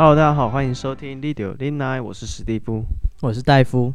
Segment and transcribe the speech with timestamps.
[0.00, 2.84] Hello，大家好，欢迎收听 Lidio Late Night，我是史蒂夫，
[3.20, 3.92] 我是戴夫。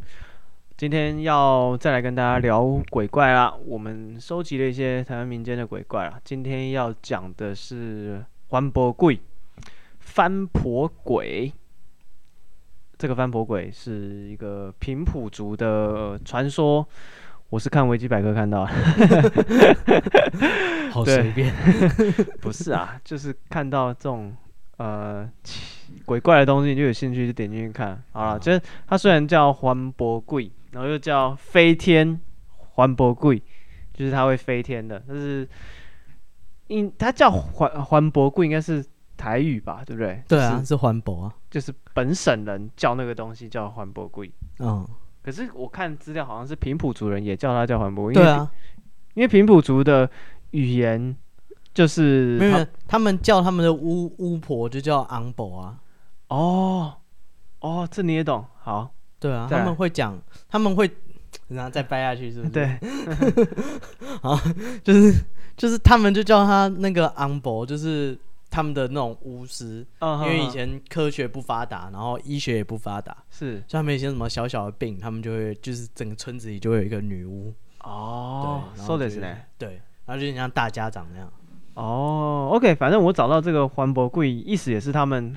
[0.76, 3.54] 今天要再来跟大家聊鬼怪啦。
[3.64, 6.20] 我们收集了一些台湾民间的鬼怪啦。
[6.22, 9.18] 今天要讲的是番婆鬼，
[9.98, 11.50] 翻婆鬼。
[12.98, 16.86] 这个翻婆鬼是一个平埔族的传说，
[17.48, 18.72] 我是看维基百科看到的。
[20.92, 21.50] 好随便，
[22.42, 24.36] 不是啊，就是看到这种。
[24.76, 25.30] 呃，
[26.04, 28.38] 鬼怪的东西你就有兴趣就点进去看好了。
[28.38, 32.20] 就是它虽然叫环博贵，然后又叫飞天
[32.56, 33.42] 环博贵，
[33.92, 35.02] 就是它会飞天的。
[35.06, 35.48] 但是，
[36.68, 38.84] 应它叫环环博贵应该是
[39.16, 40.22] 台语吧，对不对？
[40.28, 44.30] 对啊，是环博啊，就是本省人叫那个东西叫环博贵。
[44.58, 44.86] 嗯，
[45.22, 48.14] 可是我看资料好像是平埔族人也叫它叫环博贵。
[48.14, 48.50] 对啊，
[49.14, 50.10] 因为平埔族的
[50.50, 51.16] 语言。
[51.74, 55.76] 就是没有，他们叫他们的巫巫婆就叫昂博啊。
[56.34, 56.94] 哦，
[57.60, 58.44] 哦，这你也懂？
[58.60, 58.90] 好，
[59.20, 60.18] 对啊，他们会讲，
[60.48, 60.90] 他们会，
[61.46, 62.50] 然后再掰下去是不是？
[62.50, 62.78] 对，
[64.20, 64.36] 好，
[64.82, 65.24] 就是
[65.56, 68.18] 就是他们就叫他那个昂博，就是
[68.50, 69.86] 他们的那种巫师。
[70.00, 77.54] 哦、因为以前科学不发达，然后医学也不发达，是，就他们一些什么小小的病，他们就会就是整个村子里就会有一个女巫。
[77.84, 81.32] 哦，说的是呢，对，然后就像大家长那样。
[81.74, 85.34] 哦、oh，OK，反正我找到这个环博贵，意思也是他们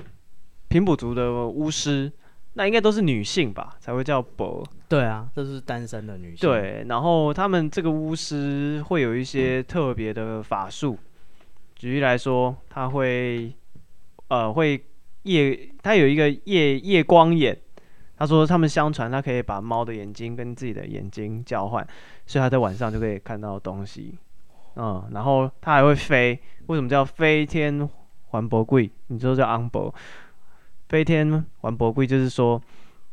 [0.68, 2.10] 平埔族的巫师，
[2.54, 4.66] 那应该都是女性吧，才会叫伯。
[4.88, 6.48] 对啊，这是单身的女性。
[6.48, 11.44] 对，然后他们这个巫师会有一些特别的法术，嗯、
[11.74, 13.52] 举例来说，他会
[14.28, 14.82] 呃会
[15.24, 17.58] 夜，他有一个夜夜光眼。
[18.16, 21.86] 他说他们相传他可以把猫的眼睛跟自己的眼睛交换，
[22.26, 24.18] 所以他在晚上就可以看到东西。
[24.74, 27.88] 嗯，然后他还会飞，为什么叫飞天
[28.26, 28.90] 环伯贵？
[29.06, 29.94] 你说叫昂婆，
[30.88, 32.60] 飞天玩博龟就是说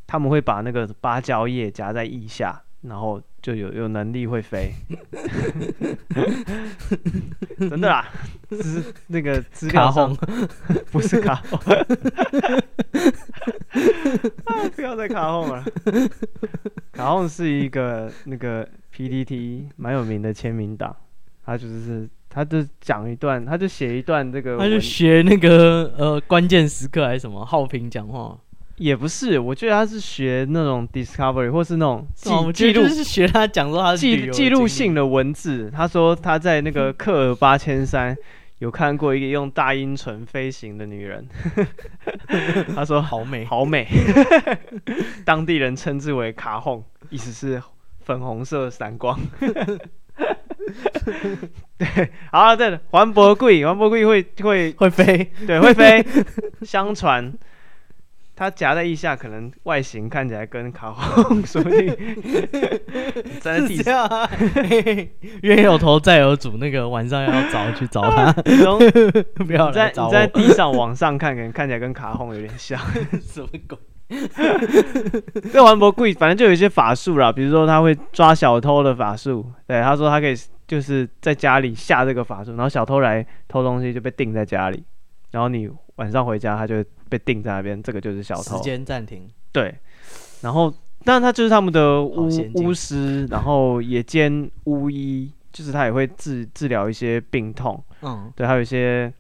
[0.08, 4.72] 他们会把那个芭蕉叶夹在腋下，然后就有有能力会飞。
[7.60, 8.08] 真的啦，
[8.52, 10.16] 是那个资料上
[10.92, 11.58] 不是卡后，
[14.76, 15.64] 不要再卡后了。
[16.94, 20.96] 卡后是一个那个 PPT 蛮有名的签名档。
[21.46, 28.38] 他就是，他就讲一段，他就写一段这个，他就学那个呃关键时刻还是什么浩平讲话，
[28.78, 35.72] 也不是，我觉得他是学那种 Discovery 或是那种记录，记录是学他讲说他记记录性的文字。
[35.72, 38.18] 他说他在那个 克尔八千山
[38.60, 41.28] 有看过一个用大阴唇飞行的女人，
[42.76, 43.88] 他说好美好美，
[45.24, 47.62] 当地人称之为卡轰，意思是
[48.02, 49.20] 粉红色闪光。
[51.78, 56.06] 对，好了，对，番婆鬼，番婆鬼会会会飞，对，会飞。
[56.64, 57.34] 相传
[58.36, 61.88] 它夹在腋下，可能外形看起来跟卡轰说不定
[63.40, 64.10] 在地上。
[65.42, 68.34] 冤 有头债有主，那个晚上要找去找他，
[69.46, 72.80] 不要在你在地上往上看，可能看起来跟卡轰有点像，
[73.24, 73.78] 什么鬼？
[75.52, 79.50] 这番婆鬼反正就有一些法术啦，比如说他会抓小偷的法术。
[79.66, 80.36] 对，他说他可以
[80.68, 84.84] 就是在家里下这个法术，然后小偷来偷东西就被定在家里，
[85.32, 88.58] 然后你晚上回家他就被定在那边，这个就是小偷。
[88.58, 89.30] 时间暂停。
[89.52, 89.74] 对，
[90.42, 90.70] 然后
[91.04, 97.82] 当然他就是他们的巫巫师，然后也兼巫医，就是他也会治治疗一些病痛。
[98.02, 99.12] 嗯，对，还有一些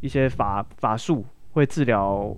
[0.00, 2.36] 一些法法术会治疗。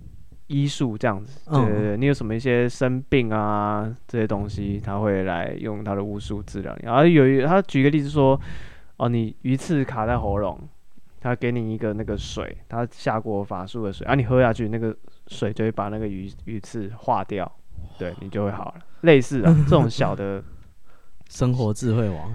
[0.48, 6.86] 医术这样子，对对对，你有什么一些生病啊这些东西，他会来用他的巫术治疗你。
[6.86, 8.38] 然后有一他举个例子说，
[8.98, 10.60] 哦，你鱼刺卡在喉咙，
[11.20, 14.94] 他给你一个那个水，他下过法术的水，啊，你喝下去，那个
[15.28, 17.50] 水就会把那个鱼鱼刺化掉，
[17.98, 18.74] 对你就会好了。
[19.00, 20.44] 类似啊，这种小的
[21.30, 22.34] 生活智慧王，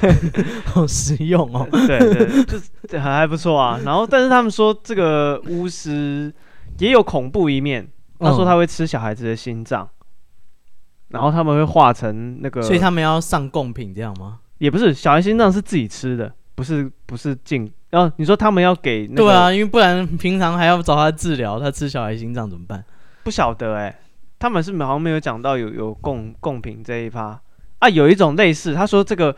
[0.64, 1.68] 好实用哦。
[1.86, 3.78] 对对，就是还还不错啊。
[3.84, 6.32] 然后，但是他们说这个巫师。
[6.78, 7.88] 也有恐怖一面，
[8.18, 14.40] 他说他会吃小孩子的心脏，嗯，然后他们会化成那个，所以他们要上贡品这样吗？
[14.58, 17.72] 也不是，小孩心脏是自己吃的，不是不是进。
[17.90, 22.84] 然后你说他们要给那个，对啊，因为不然平常还要找他治疗，他吃小孩心脏怎么办？
[23.22, 23.98] 不晓得哎，欸，
[24.38, 27.40] 他们是好像没有讲到有有贡贡品这一趴
[27.78, 29.36] 啊，有一种类似，他说这个。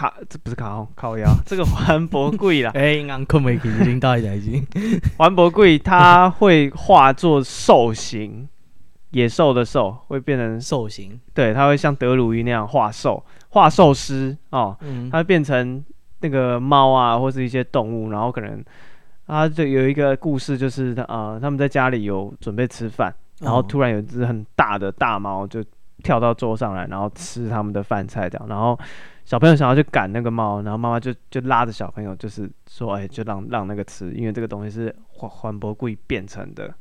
[0.00, 2.70] 卡，这不是卡轰，靠腰，这个环博贵啦。
[2.74, 3.56] 哎，刚困没？
[3.56, 4.66] 已经到一台机。
[5.18, 8.48] 番婆鬼它会化作兽形，
[9.10, 11.20] 野兽的兽会变成兽形。
[11.34, 14.74] 对，它会像德鲁伊那样化兽，化兽师哦。
[14.80, 15.10] 嗯。
[15.10, 15.84] 它会变成
[16.20, 18.64] 那个猫啊，或是一些动物，然后可能
[19.26, 25.62] 他就有一个故事，就是他呃他们在家里有准备吃饭，然后突然有一只很大的大猫就
[26.02, 28.78] 跳到桌上来，然后吃他们的饭菜这样，然后
[29.30, 36.74] 小朋友想要去赶那个猫，然后妈妈就就拉着小朋友，就是说，哎，就让让那个吃，因为这个东西是环环伯贵变成的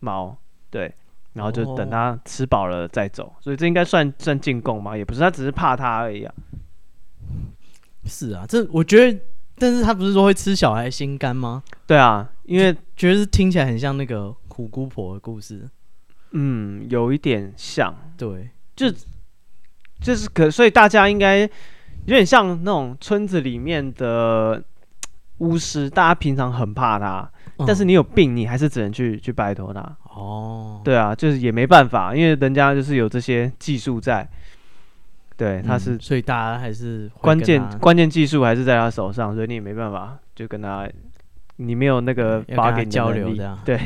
[0.00, 0.36] 猫，
[0.68, 0.94] 对，
[1.32, 4.94] 然后就等它吃饱了再走，所以这应该算算进贡吗？
[4.94, 6.34] 也不是，他只是怕它而已啊。
[8.04, 9.18] 是啊，这我觉得，
[9.56, 11.62] 但是他不是说会吃小孩心肝吗？
[11.86, 15.66] 对啊，因为觉得听起来很像那个虎姑婆的故事。
[16.32, 18.88] 嗯，有一点像，对，就
[20.00, 21.48] 就是可，所以大家应该有
[22.06, 24.62] 点像那种村子里面的
[25.38, 29.80] 巫师，大家平常很怕他，嗯、但是你有病，你还是只能去去拜托他。
[30.14, 34.28] 哦，对啊，就是也没办法，因为人家就是有这些技术在，
[35.36, 40.88] 对，他是，嗯、所以大家还是关键关键技术还是在他手上，所以你也没办法就跟他。
[41.62, 43.78] 你没有那个发给交流的，对，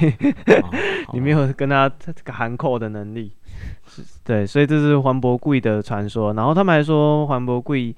[1.12, 3.32] 你没有跟他这个含扣的能力，
[4.24, 6.32] 对，所以这是黄伯贵的传说。
[6.34, 7.94] 然后他们还说黄伯贵，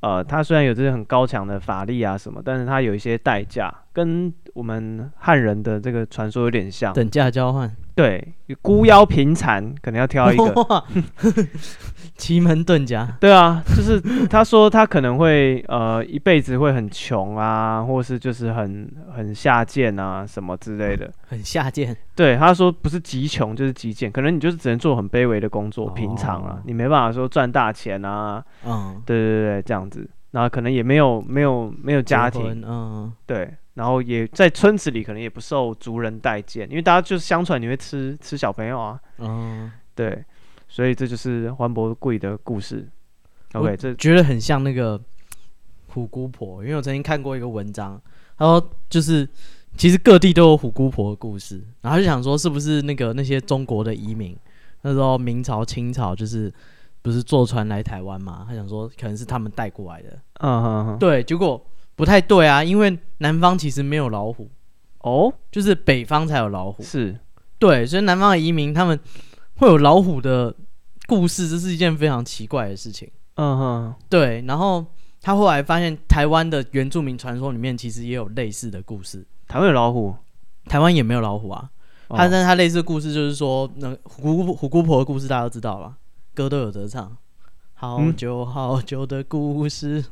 [0.00, 7.70] 呃，他虽然有这些很高强的法力啊什么，但是他有一些代价，跟我们汉人的这个传说有点像，等价交换。
[7.94, 10.84] 对，孤妖平残，可能要挑一个。
[12.16, 13.06] 奇门遁甲。
[13.20, 21.12] 对啊，就是他说他可能会呃一辈子会很穷啊，或是就是很很下贱啊什么之类的。
[21.28, 21.94] 很下贱。
[22.14, 28.42] 对，他说不是极穷就是极贱，可能你就是只能做很卑微的工作，平常啊，你没办法说赚大钱啊。
[28.64, 29.02] 嗯。
[29.04, 32.64] 对对对，这样子，然后可能也没有没有没有家庭。
[32.66, 33.12] 嗯。
[33.26, 33.54] 对。
[33.76, 38.98] 然后也在村子里，可能也不受族人待见，因为大家就是相传你会吃吃小朋友啊。
[39.18, 40.24] 嗯，对，
[40.66, 42.88] 所以这就是环伯贵的故事。
[43.52, 44.98] OK，这觉得很像那个
[45.88, 48.00] 虎姑婆，因为我曾经看过一个文章，
[48.38, 49.28] 他说就是
[49.76, 54.34] 其实各地都有虎姑婆的故事，然后就想说是不是那个那些中国的移民，
[54.80, 56.50] 那时候明朝、清朝就是
[57.02, 58.46] 不是坐船来台湾嘛？
[58.48, 60.18] 他想说可能是他们带过来的。
[60.40, 61.62] 嗯对，结果。
[61.96, 64.48] 不太对啊，因为南方其实没有老虎
[64.98, 66.82] 哦，就是北方才有老虎。
[66.82, 67.18] 是，
[67.58, 68.98] 对，所以南方的移民他们
[69.56, 70.54] 会有老虎的
[71.06, 73.10] 故事，这是一件非常奇怪的事情。
[73.36, 74.42] 嗯哼，对。
[74.46, 74.84] 然后
[75.22, 79.26] 他后来发现，台湾的原住民传说里面其实也有类似的故事。
[79.48, 80.14] 台湾有老虎？
[80.66, 81.70] 台湾也没有老虎啊。
[82.08, 85.96] 哦、他但他类似的故事就是说，那虎姑虎姑婆的故事大家都知道吧？
[86.34, 87.16] 歌都有得唱，
[87.74, 90.04] 好久好久的故事。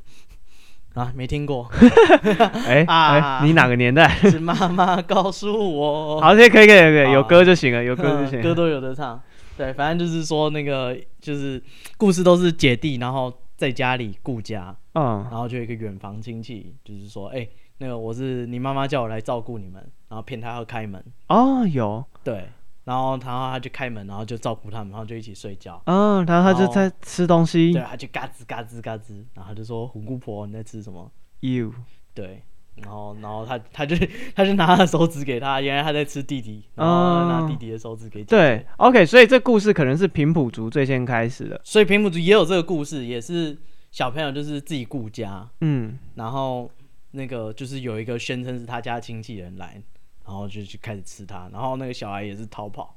[0.95, 1.69] 嗯啊，没听过。
[2.67, 4.09] 哎 啊，你哪个年代？
[4.31, 6.21] 是妈妈告诉我。
[6.21, 8.41] 好，可以可以可以，可以，有歌就行了，有歌就行。
[8.41, 9.21] 歌都有得唱。
[9.57, 11.63] 对，反正就是说那个，就是
[11.97, 14.75] 故事都是姐弟，然后在家里顾家。
[14.95, 15.27] 嗯。
[15.31, 17.47] 然后就有一个远房亲戚，就是说，哎，
[17.79, 19.75] 那个我是你妈妈叫我来照顾你们，
[20.09, 21.05] 然后骗他要开门。
[21.29, 22.05] 哦，有。
[22.23, 22.45] 对。
[22.85, 25.83] 然后他他就开门，然后就照顾他们，然后就一起睡觉。
[25.87, 27.73] 嗯，然后他就在吃东西。
[27.73, 31.73] 对，他就嘎吱嘎吱嘎吱，然后他就说：“虎姑婆，你在吃什么？”You。
[32.13, 32.43] 对，
[32.77, 33.97] 然后然后他他就
[34.37, 38.23] 他就拿他的手指给他，原来他在吃弟弟，然后拿弟弟的手指给。
[38.23, 41.61] 对，OK，所以这故事可能是平埔族最先开始的。
[41.65, 43.57] 所以平埔族也有这个故事，也是
[43.91, 46.71] 小朋友就是自己顾家，嗯，然后
[47.13, 49.83] 那个就是有一个宣称是他家亲戚人来。
[50.25, 52.97] 然后就去开始吃它，然后那个小孩也是逃跑，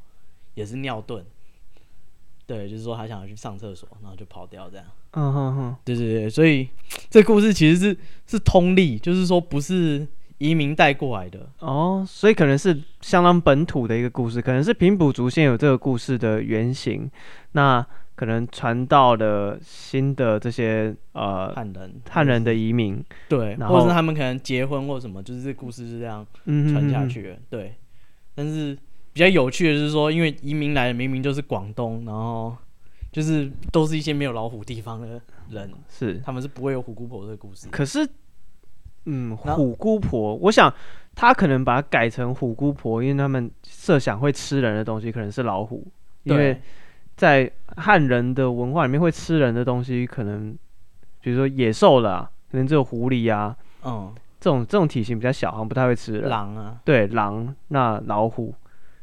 [0.53, 1.23] 也是尿遁，
[2.45, 4.85] 对，就是说他想要去上厕所，然后就跑掉这样。
[5.11, 6.69] 嗯哼哼，对对对，所以
[7.09, 10.07] 这故事其实是是通例，就是说不是
[10.37, 17.09] 移民带过来的哦，所以可能是相当本土的一个故事，可能是平埔族先有这个故事的原型，
[17.51, 17.85] 那。
[18.17, 27.75] 可能传到了新的这些呃汉人汉人的移民，对，然或者是他们可能结婚或什么，就是这故事是这样传下去的，嗯、对。
[28.33, 28.75] 但是
[29.13, 32.57] 比较有趣的是说，因为移民来的明明就是广东，然后
[33.11, 35.21] 就是都是一些没有老虎地方的
[35.51, 37.67] 人，是他们是不会有虎姑婆这个故事。
[37.69, 38.03] 可是，
[39.05, 40.73] 嗯，虎姑婆，我想
[41.13, 45.85] 他可能把它改成虎姑婆，因为他们设想会吃人的东西可能是老虎，
[46.23, 46.59] 因为。
[47.17, 50.55] 在汉人的文化里面，会吃人的东西，可能
[51.19, 56.29] 比如说野兽啦，可能只有狐狸啊，嗯，这种这种体型比较小，好像不太会吃人。
[56.29, 58.53] 狼啊，对，狼，那老虎，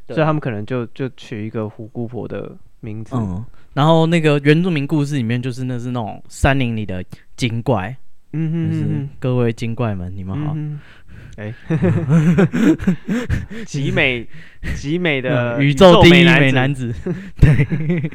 [0.09, 3.15] 所以他们可能就就取一个虎姑婆的名字。
[3.17, 3.45] 嗯，
[3.75, 7.05] 然后那个原住民故事里面，就是那是那种山林里的
[7.37, 7.95] 精怪。
[8.37, 10.53] 嗯哼，就是各位精怪们，你们好。
[10.57, 10.81] 嗯
[11.37, 11.53] 哎，
[13.67, 14.27] 极美
[14.77, 16.95] 极美的宇宙第一美男子，
[17.41, 18.11] 对，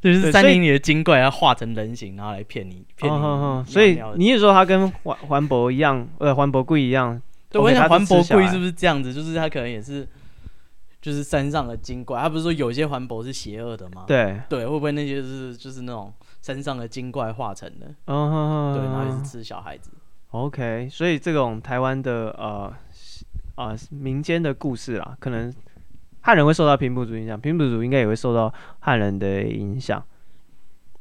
[0.00, 3.64] 就是山林里的精怪，要化成人形，然后来骗你，骗你。
[3.66, 7.20] 所以你也说他跟环环博一样，呃，环博贵一样，
[7.50, 9.12] 对，我想环博贵是不是这样子？
[9.12, 10.06] 就是他可能也是，
[11.02, 12.20] 就是山上的精怪。
[12.20, 14.04] 他不是说有些环博是邪恶的吗？
[14.06, 17.86] 对对，会不会那些是就是那种山上的精怪化成的？
[18.06, 19.90] 嗯哼哼，对，然后也是吃小孩子。
[20.34, 22.74] OK，所以这种台湾的呃
[23.54, 25.54] 呃民间的故事啊，可能
[26.22, 30.04] 汉人会受到平埔族影响，平埔族应该也会受到汉人的影响。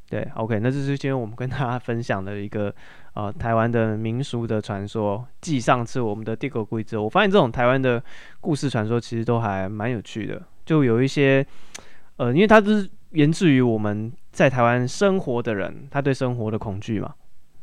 [0.08, 2.72] 对，OK，那这是今天我们跟大家分享的一个
[3.16, 5.28] 呃台湾的民俗的传说。
[5.42, 8.04] 继上次我们的地狗故事，我发现这种台湾的
[8.40, 11.44] 故事传说其实都还蛮有趣的，就有一些
[12.18, 17.16] 呃，因为它是源自于我们在台湾生活的人，他对生活的恐惧嘛。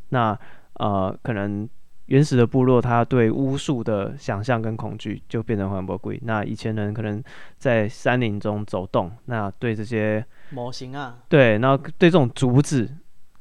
[0.09, 0.37] 那
[0.81, 1.69] 呃，可能
[2.07, 6.19] 原始的部落他对巫术的想象跟恐惧，就变成环保鬼。
[6.25, 7.23] 那以前人可能
[7.59, 10.25] 在山林中走动，那对这些。
[10.53, 12.91] 模型啊，对，然后对这种竹子，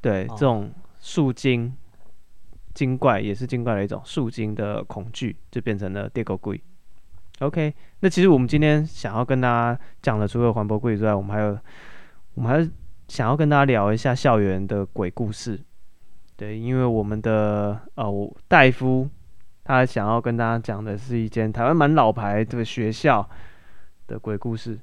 [0.00, 0.70] 对、哦、这种
[1.00, 1.74] 树精
[2.72, 6.62] 精怪也是精怪的一种树精的恐惧，就变成了地狗鬼。
[7.40, 11.58] OK，那其实我们今天想要跟大家讲的，除了环保鬼之外，我们还有，
[12.34, 12.70] 我们还是
[13.08, 15.58] 想要跟大家聊一下校园的鬼故事。
[16.40, 19.06] 对，因为我们的呃戴夫，
[19.62, 23.28] 他想要跟大家讲的是一间台湾蛮老牌的学校
[24.06, 24.78] 的鬼故事。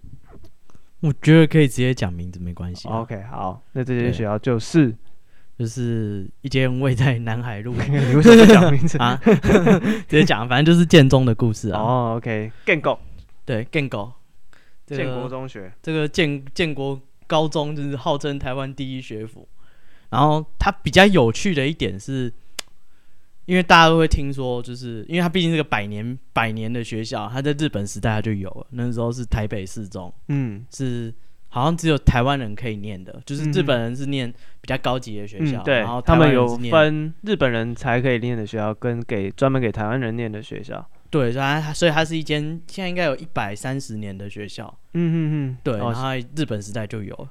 [1.00, 2.88] 我觉得可以直接讲名字没关系。
[2.88, 4.96] OK，好，那这间学校就是
[5.58, 7.74] 就是 一间位在南海路。
[7.90, 9.20] 你为什么不讲名字 啊？
[9.24, 11.82] 直接讲，反正就是建中的故事啊。
[11.82, 13.00] 哦，OK，建国，
[13.46, 14.14] 对，建国，
[14.86, 19.50] 建国中学，这个建建国高中就是号称台湾第一学府。
[20.10, 22.32] 然后它比较有趣的一点是。
[23.48, 28.68] 因为大家都会听说，就是因为它毕竟是个百年百年的学校，它在日本时代它就有了。
[28.72, 31.14] 那时候是台北四中，嗯，是
[31.48, 40.86] 好像只有台湾人可以念的，就是日本人是念比较高级的学校，嗯、对，然后他们有分日本人才可以念的学校，跟给专门给台湾人念的学校。
[41.10, 44.78] 对，所以它所以它是一间现在应该有一百三十年的学校。
[44.92, 47.30] 嗯嗯嗯，对，然后日本时代就有了，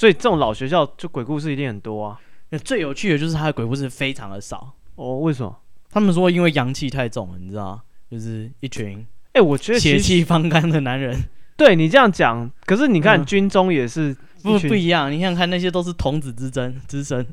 [0.00, 2.18] 所以这种老学校就鬼故事一定很多啊。
[2.48, 4.72] 那最有趣的就是它的鬼故事非常的少。
[4.94, 5.54] 哦，为什么？
[5.90, 7.82] 他们说因为阳气太重了，你知道吗？
[8.10, 11.22] 就是一群哎、欸，我觉得血气方刚的男人。
[11.54, 15.12] 对你这样讲，可是你看军中也是不不一样。
[15.12, 17.26] 你想看那些都是童子之争之身，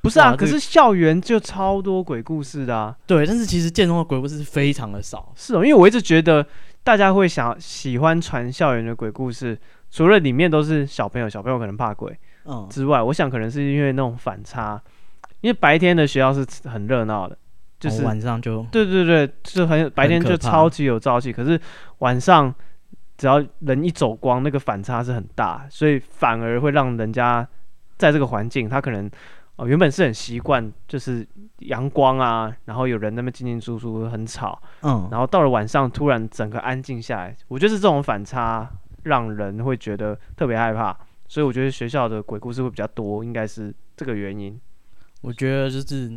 [0.00, 0.36] 不是啊？
[0.36, 2.96] 可是校园就超多鬼故事的啊。
[3.04, 5.32] 对，但是其实建中的鬼故事非常的少。
[5.34, 6.46] 是哦，因为我一直觉得
[6.84, 9.58] 大家会想喜欢传校园的鬼故事，
[9.90, 14.80] 除了里面都是小朋友，小朋友可能怕鬼，嗯之外，我想可能是因为那种反差。
[15.42, 17.36] 因为白天的学校是很热闹的，
[17.78, 21.60] 就是、哦、晚上就对对对，就很白天就超级有朝气，可是
[21.98, 22.52] 晚上
[23.16, 27.46] 只要人一走光，那个反差是很大，所以反而会让人家
[27.96, 29.06] 在这个环境，他可能
[29.56, 31.24] 哦、呃、原本是很习惯，就是
[31.58, 38.68] 阳光啊，然后有人那么进进出出很吵，嗯，然后到了晚上突然整个安静下来，我觉得是这种反差
[39.06, 40.96] 让人会觉得特别害怕，
[41.28, 44.60] 所以我觉得学校的鬼故事会比较多，应该是这个原因。
[45.22, 46.12] 我觉得就是，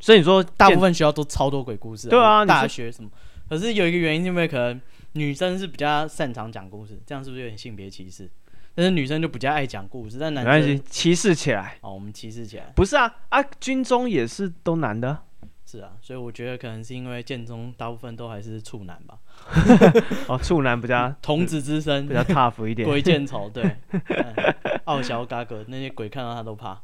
[0.00, 3.10] 所以你说大部分学校都超多鬼故事，对啊，大学什么？
[3.48, 4.80] 可是有一个原因，是因为可能
[5.12, 8.28] 女生是比较擅长讲故事，这样是不是有点性别歧视？
[8.74, 11.78] 但是女生就比较爱讲故事，但男生歧视起来。
[11.80, 12.72] 哦，我们歧视起来？
[12.76, 15.24] 不是啊啊，军中也是都男的。
[15.70, 19.18] 是啊，所以我觉得可能是因为建中大部分都还是处男吧。
[20.26, 22.88] 哦，处男比较童子之身，比较 tough 一点。
[22.88, 23.76] 鬼见愁，对，
[24.84, 26.80] 傲小嘎哥那些鬼看到他都怕。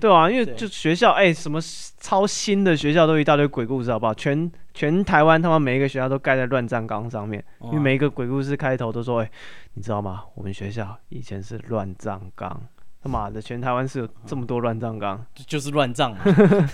[0.00, 1.60] 对啊，因为 就学校，哎、欸，什么
[2.00, 4.12] 超新的学校都一大堆鬼故事，好不好？
[4.14, 9.30] 全全台湾他妈每一个学校都盖在乱葬岗上面，因为每一个鬼故事开头都说，哎、欸，
[9.74, 10.24] 你知道吗？
[10.34, 12.60] 我们学校以前是乱葬岗。
[13.02, 16.20] 他妈的，全台湾是有这么多乱葬岗，就是乱葬嘛，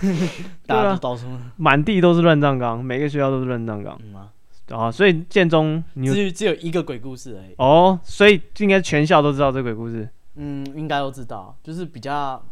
[0.67, 3.97] 大家都到处满地都是乱葬岗，每个学校都是乱葬岗。
[4.03, 4.31] 嗯啊，
[4.71, 7.55] 啊，所以建中你只只有一个鬼故事而已。
[7.57, 10.09] 哦，所以应该全校都知道这个鬼故事。
[10.35, 12.43] 嗯，应该都知道，就是比较，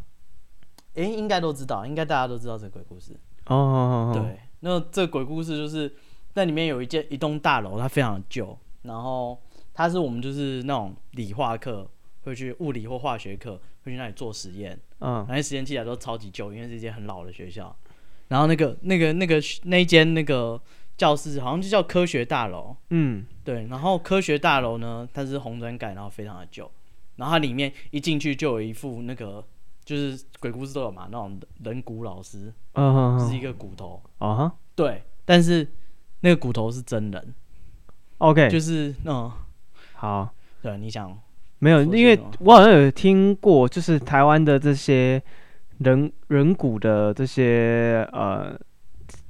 [0.93, 3.11] 哎、欸，应该都知道，应该大家都知道这个鬼故事。
[3.47, 5.93] 哦，哦，哦，哦，对，那这个鬼故事就是
[6.35, 9.37] 那里面有一间一栋大楼，它非常旧，然后
[9.73, 11.85] 它是我们就是那种理化课。
[12.25, 14.77] 会去物理或化学课，会去那里做实验。
[14.99, 17.73] 嗯，那些实验器材都超级旧，因为是一间很老的学校。
[18.27, 20.59] 然后那个、那个、那个那一间那个
[20.97, 22.75] 教室，好像就叫科学大楼。
[22.89, 23.67] 嗯，对。
[23.67, 26.69] 然后科学大楼呢，它是红砖盖，然后非常的旧。
[27.17, 29.45] 然后它里面一进去就有一副那个，
[29.83, 32.51] 就是鬼故事都有嘛，那种人骨老师。
[32.73, 34.01] 嗯哼，是一个骨头。
[34.17, 34.55] 啊哈。
[34.73, 35.67] 对，但是
[36.21, 37.35] 那个骨头是真人。
[38.17, 39.31] OK，就是嗯，
[39.93, 40.33] 好。
[40.63, 41.15] 对，你想。
[41.65, 45.19] 没有，因为我好像有听过，就是台湾的这些
[45.79, 48.55] 人人骨的这些呃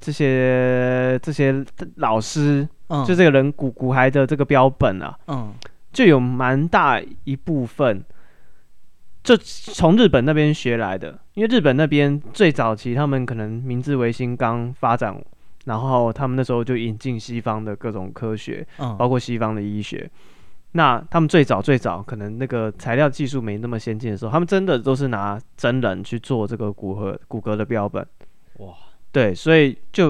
[0.02, 1.64] 这些这些
[1.96, 5.54] 老师，嗯，就这个人骨骨骸的这个标本啊，嗯，
[5.94, 8.04] 就有蛮大一部分，
[9.24, 15.16] 就从日本那边学来的，因为日本那边最早期他们可能明治维新刚发展，
[15.64, 20.12] 然后他们那时候就引进西方的各种科学，嗯，包括西方的医学。
[20.78, 28.06] 那他们最早最早可能那个材料技术没那么先进的时候，他们真的都是拿真人去做这个骨骼骨骼的标本。
[28.58, 28.74] 哇，
[29.10, 30.10] 对，所以就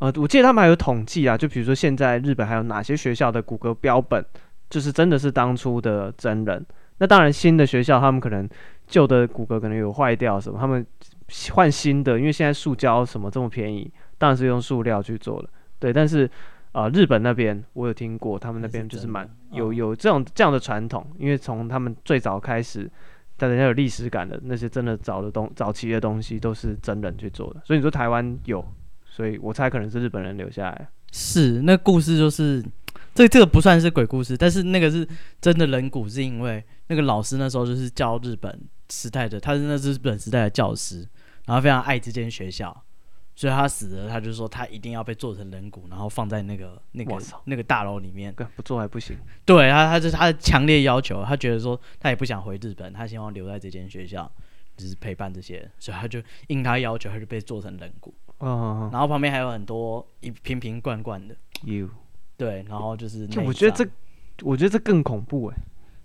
[0.00, 4.22] 呃，我记得他们还有统计啊，就比如说现在日本还有哪些学校的骨骼标本，
[4.68, 6.62] 就是真的是当初的真人。
[6.98, 8.46] 那当然新的学校他们可能
[8.86, 10.86] 旧的骨骼可能有坏掉什么，他们
[11.52, 15.48] 换新的，因为现在塑胶什么这么便宜，当然是用塑料去做了。
[15.78, 16.30] 对，但是。
[16.74, 22.90] 啊、呃，日本那边我有听过，他们那边就是蛮有有这种这样的传统，因为从他们最早开始，
[23.36, 28.66] 大家有历史感的那些真的早的东早期的东西都是真人去做的，所以你说台湾有，
[29.06, 30.88] 所以我猜可能是日本人留下来。
[31.12, 32.60] 是，那故事就是
[33.14, 35.06] 这这个不算是鬼故事，但是那个是
[35.40, 41.06] 真的人骨，是因为那个老师那时候就是教日本时代的，他是那是日本时代的教师，
[41.46, 42.84] 然后非常爱这间学校。
[43.36, 48.32] 所以他死了，他就说他一定要被做成人骨，然后放在那个那个那个大楼里面。
[48.54, 49.16] 不做还不行。
[49.44, 54.30] 对他，他就是他的强烈要求，他觉得说他也不想回日本，他希望留在这间学校，
[54.76, 58.14] 就是陪伴这些，所以他就应他要求，他就被做成人骨。
[58.38, 58.90] 哦哦哦。
[58.92, 61.34] 然后旁边还有很多一瓶瓶罐罐的。
[61.64, 61.90] You。
[62.36, 63.26] 对，然后就是。
[63.26, 63.84] 就我觉得这，
[64.42, 65.56] 我觉得这更恐怖哎，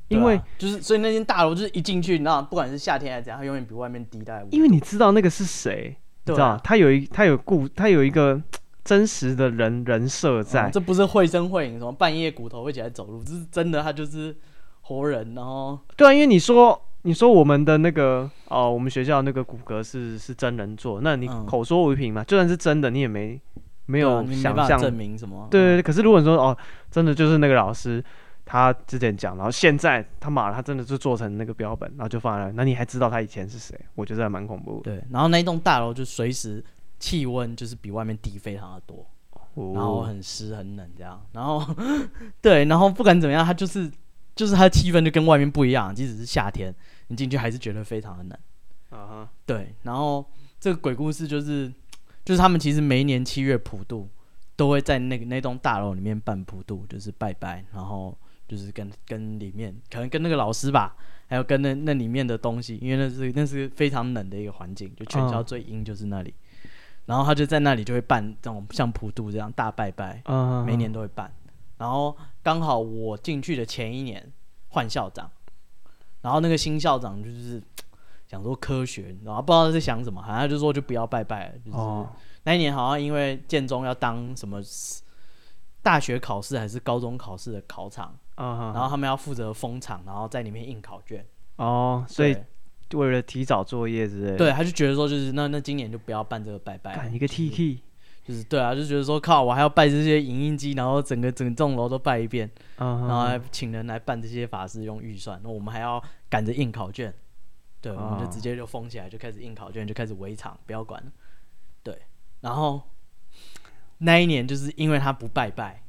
[0.07, 4.48] 因为、啊、就是所以那间大楼就是一进去，你知道，不管是夏天还是怎样，它永远比外面低大概。
[4.50, 5.95] 因为你知道那个是谁。
[6.26, 8.42] 你知道，他有一他有故他有一个
[8.84, 14.36] 真实的人人设在、嗯，这不是绘声绘影，什么半夜骨头会起来走路，这是真的，他就是
[14.82, 15.34] 活人。
[15.36, 23.40] 然后，对啊，因为你说你说我们的那个哦，我们学校那个骨骼是是真人做，那你口说无凭嘛、嗯，就算是真的，你也没
[23.86, 25.48] 没有想象证明什么。
[25.51, 26.58] 对对对，可是如果你说哦，
[26.90, 28.03] 真的就是那个老师。
[28.51, 32.51] 他之前讲，然后现在他妈的，他真的就做成那个标本，然后就放在那。
[32.53, 33.79] 那你还知道他以前是谁？
[33.94, 34.92] 我觉得还蛮恐怖的。
[34.92, 36.66] 对，然后那一栋大楼就随时
[36.98, 39.05] 气温就是比外面低非常的多，
[39.53, 41.24] 哦、然后很湿很冷这样。
[41.31, 41.64] 然后
[42.42, 43.88] 对，然后不管怎么样，他就是
[44.35, 45.94] 就是他的气氛就跟外面不一样。
[45.94, 46.74] 即使是夏天，
[47.09, 49.00] 你进去还是觉得非常的冷。
[49.00, 49.29] 啊哈。
[49.46, 50.25] 对，然后
[50.59, 51.72] 这个鬼故事就是
[52.25, 54.09] 就是他们其实每一年七月普渡
[54.55, 58.18] 都会在那个那栋大楼里面办普渡，就是拜拜，然后。
[58.50, 60.96] 就是跟跟里面，可能跟那个老师吧，
[61.27, 66.31] 还有跟那那里面的东西，因为那是那是非常冷的一个环境，就全校最阴就是那里。
[66.31, 66.33] Uh.
[67.05, 70.64] 然后他就在那里就会办这种像普渡这样大拜拜，uh.
[70.64, 71.33] 每年都会办。
[71.77, 74.31] 然后刚好我进去的前一年
[74.68, 75.31] 换校长，
[76.22, 77.59] 然后那个新校长就是
[78.27, 81.55] 想说科学，然后不知道他在想什么，好像就说就不要拜拜了。
[81.66, 82.07] 就是、uh.
[82.44, 84.62] 那一年好像因为建中要当什么
[85.81, 88.18] 大学考试还是高中考试的考场。
[88.35, 88.74] Uh-huh.
[88.74, 91.25] 然后他们要负责封场，然后在里面印考卷。
[91.57, 92.37] 哦、oh，所以
[92.94, 94.37] 为了提早作业之类的。
[94.37, 96.96] 对，他就觉得说，就是那那今年就不要办这个拜拜。
[96.96, 97.75] 干一个 T K，
[98.24, 103.07] 就是、就是、对啊，就觉得说靠，我还要拜这些影印机，然后整个 整栋楼都拜一遍，uh-huh.
[103.07, 107.13] 然后还请人来办这些法事用预算，那我们还要赶着印考卷。
[107.81, 111.11] 对，我们就直接就封起来，就开始印考卷，就开始围场，不要管了。
[111.83, 111.98] 对，
[112.39, 112.81] 然后
[114.00, 115.83] 那一年就是因为他不拜拜。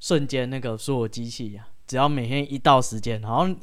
[0.00, 3.56] 瞬间，那个所有机器呀，只要每天一到时间，好像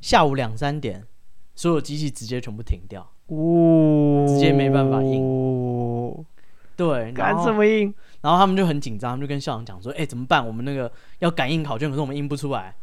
[0.00, 1.06] 下午两三点，
[1.54, 5.22] 所有机器直接全部停掉，哦，直接没办法印。
[6.74, 7.94] 对，敢怎么印？
[8.20, 10.44] 然后他们就很紧张，就跟校长讲说：“哎、欸，怎么办？
[10.44, 10.90] 我们那个
[11.20, 12.74] 要感应考卷，可是我们印不出来。”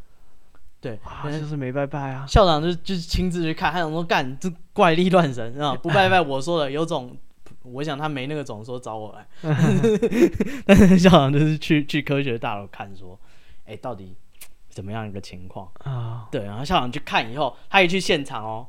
[0.80, 2.26] 对，就是没拜拜啊。
[2.26, 7.18] 校长就就是亲自去看，他想说：“干这怪力乱神，啊，不拜拜，我说的有种。”
[7.64, 9.28] 我想他没那个种说找我来，
[10.66, 13.20] 但是校长就是去去科学大楼看说，
[13.66, 14.16] 哎、欸，到底
[14.70, 16.28] 怎么样一个情况啊？
[16.32, 18.68] 对，然后校长去看以后，他一去现场哦，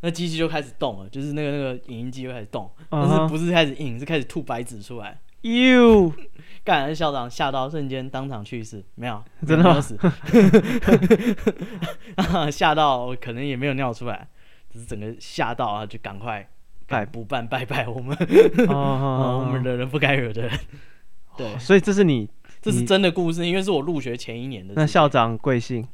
[0.00, 5.20] 那机器就开始动了，就是那个那个影音机就开始动，但是不是开始影，是开始吐白纸出来。
[5.42, 6.12] 哟，
[6.62, 9.98] 干，那校长吓到瞬间当场去世，没有，真的没有死，
[12.52, 14.28] 吓到可能也没有尿出来，
[14.70, 16.48] 只是整个吓到啊，就赶快。
[16.92, 18.14] 拜不办拜拜我们，
[18.68, 20.50] 我们 惹人不该惹的人。
[21.38, 22.28] 对，所以这是你，
[22.60, 24.74] 这是真的故事，因为是我入学前一年的。
[24.76, 25.88] 那校长贵姓？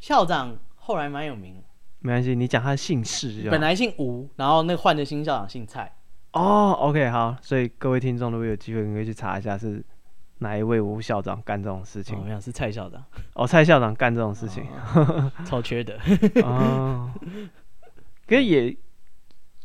[0.00, 1.62] 校长后来蛮有名。
[1.98, 3.46] 没关系，你讲他的姓氏。
[3.50, 5.94] 本来姓吴，然后那换的新校长姓蔡。
[6.32, 9.84] 哦，OK，好，所以各位听众如果有机会，你可以去查一下是
[10.38, 12.18] 哪一位吴校长干这种事情。
[12.18, 13.04] 好像是蔡校长。
[13.34, 15.98] 哦，蔡校长干这种事情，哦、超缺德。
[16.42, 17.10] 哦，
[18.26, 18.74] 可是也。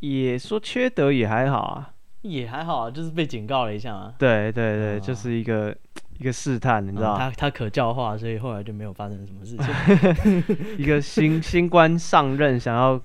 [0.05, 4.13] 也说缺德也还好啊，也还好啊，就是被警告了一下嘛。
[4.19, 5.75] 对对对，就是一个
[6.19, 7.17] 一个试探，你知道？
[7.17, 10.75] 他他可教化，所以后来就没有发生什么事情。
[10.77, 13.01] 一个新新官上任，想要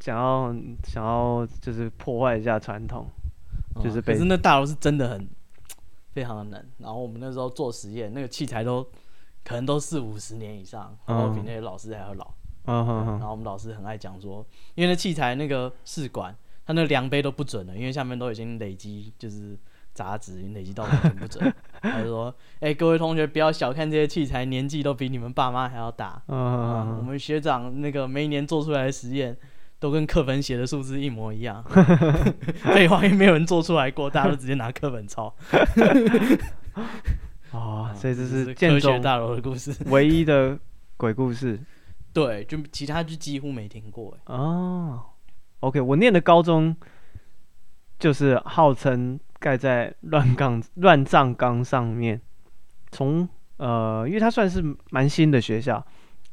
[0.00, 3.06] 想要想要就是破坏一下传统，
[3.82, 4.12] 就是被。
[4.12, 5.28] 可是那大楼是真的很
[6.12, 8.82] 非常的冷，然后我们那时候做实验，那个器材都
[9.44, 12.30] 可能都四五十年以上，然后比那些老师还要老。
[12.66, 16.34] 嗯然后我们老师很爱讲说，因为那器材那个试管，
[16.66, 19.56] 它那量杯都不准了，因为下面都已经累积就是
[19.94, 21.54] 杂质，已经累积到完全不准。
[21.80, 26.20] 他就说：“哎、欸，各位同学不要小看这些器材，年纪都比你们爸妈还要大。
[26.26, 29.36] 我们学长那个每一年做出来的实验，
[29.78, 31.64] 都跟课本写的数字一模一样。
[32.74, 35.32] 废话，也没有人做出来过，大家都直接拿课本抄。
[37.52, 40.58] 哦，所以这是科学大楼的故事，唯一的
[40.96, 41.60] 鬼故事。”
[42.16, 44.34] 对，就其他就几乎没听过哎。
[44.34, 45.02] 哦
[45.60, 46.74] ，OK，我念的高中
[47.98, 52.18] 就是号称盖在乱杠 乱葬岗上面。
[52.90, 55.86] 从呃，因为它算是蛮新的学校，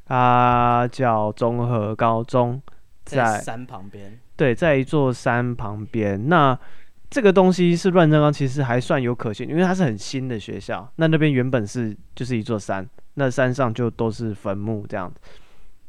[0.06, 2.62] 它叫综合高中，
[3.04, 4.17] 在，在山旁边。
[4.38, 6.30] 对，在一座山旁边。
[6.30, 6.58] 那
[7.10, 10.89] 这个东西是乱葬岗，其实还算有可信，因为它是很新的学校。
[10.96, 15.19] 那那边原本是就是一座山，那山上就都是坟墓这样子。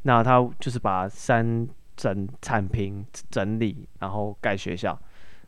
[0.06, 4.98] 那他就是把山整铲平整理，然后盖学校，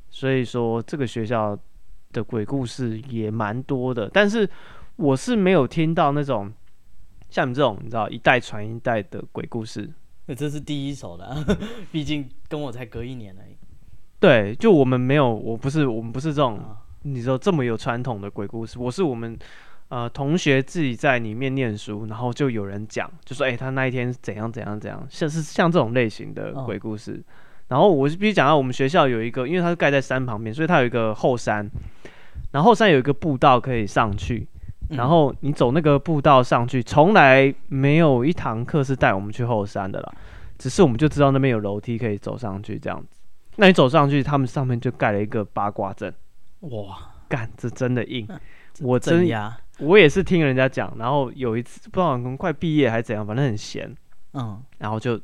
[0.08, 1.58] 所以说这个学校
[2.12, 4.08] 的鬼故事也蛮多的。
[4.12, 4.48] 但是
[4.96, 6.50] 我是没有听到那种
[7.28, 9.92] 像你这种，你知道一代传一代的鬼故事。
[10.24, 11.46] 那这是第一手的啊，
[11.92, 13.56] 毕竟跟我才隔一年而已。
[14.18, 16.58] 对，就我们没有，我不是我们不是这种，
[17.02, 19.38] 你说这么有传统的鬼故事，我是我们。
[19.88, 27.12] 呃，同学自己在里面念书，然后就有人讲，就说：“哎、欸，他那一天怎样怎样怎样，像是像这种类型的鬼故事。
[27.12, 27.24] 哦”
[27.68, 31.70] 然后我是必须讲到，我们学校有一个，因为它是盖在山旁边，所以它有一个后山，
[32.50, 34.48] 然后后山有一个步道可以上去，
[34.90, 40.14] 然后你走那个步道上去，从来没有一堂课是带我们去后山的啦，
[40.58, 43.20] 只是我们就知道那边有楼梯可以走上去这样子。
[43.54, 46.12] 那你走上去，他们上面就盖了一个八卦阵，
[46.60, 48.28] 哇，干，这真的硬，
[48.80, 49.56] 我真呀。
[49.78, 53.94] 我也是听人家讲，然后有一次不知道可能快毕业还是怎样，反正很闲，
[54.32, 55.20] 嗯，然后就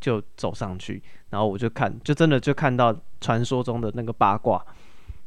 [0.00, 4.64] 就走上去，然后我就看，就真的就看到传说中的那个八卦，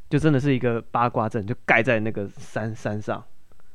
[0.10, 3.24] 就真的是一个八卦阵，就盖在那个山山上，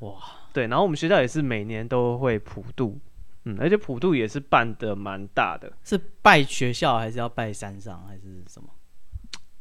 [0.00, 0.16] 哇，
[0.52, 2.98] 对，然后我们学校也是每年都会普渡，
[3.44, 8.68] 嗯，而且普渡也是办的蛮大的，是拜学校还是要拜山上还是什么？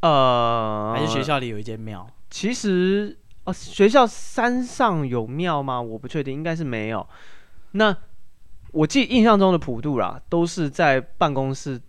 [0.02, 2.10] 呃，还是学校里有一间庙？
[2.32, 3.20] 其实。
[3.48, 5.82] 哦，学校山上有庙吗？
[5.82, 7.08] 我不确定，应该是没有。
[7.72, 7.96] 那
[8.72, 11.80] 我记印象中的普渡啦，都是在办公室、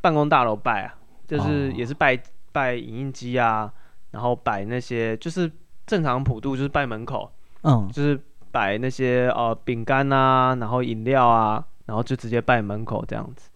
[0.00, 0.94] 办公大楼拜啊，
[1.28, 2.20] 就是也是拜、oh.
[2.50, 3.70] 拜影印机啊，
[4.12, 5.52] 然后摆那些就是
[5.86, 7.30] 正常普渡，就是拜门口，
[7.62, 8.18] 嗯，就是
[8.50, 13.50] 摆那些呃饼干啊，然后饮料啊，然后就直接拜门口这样子。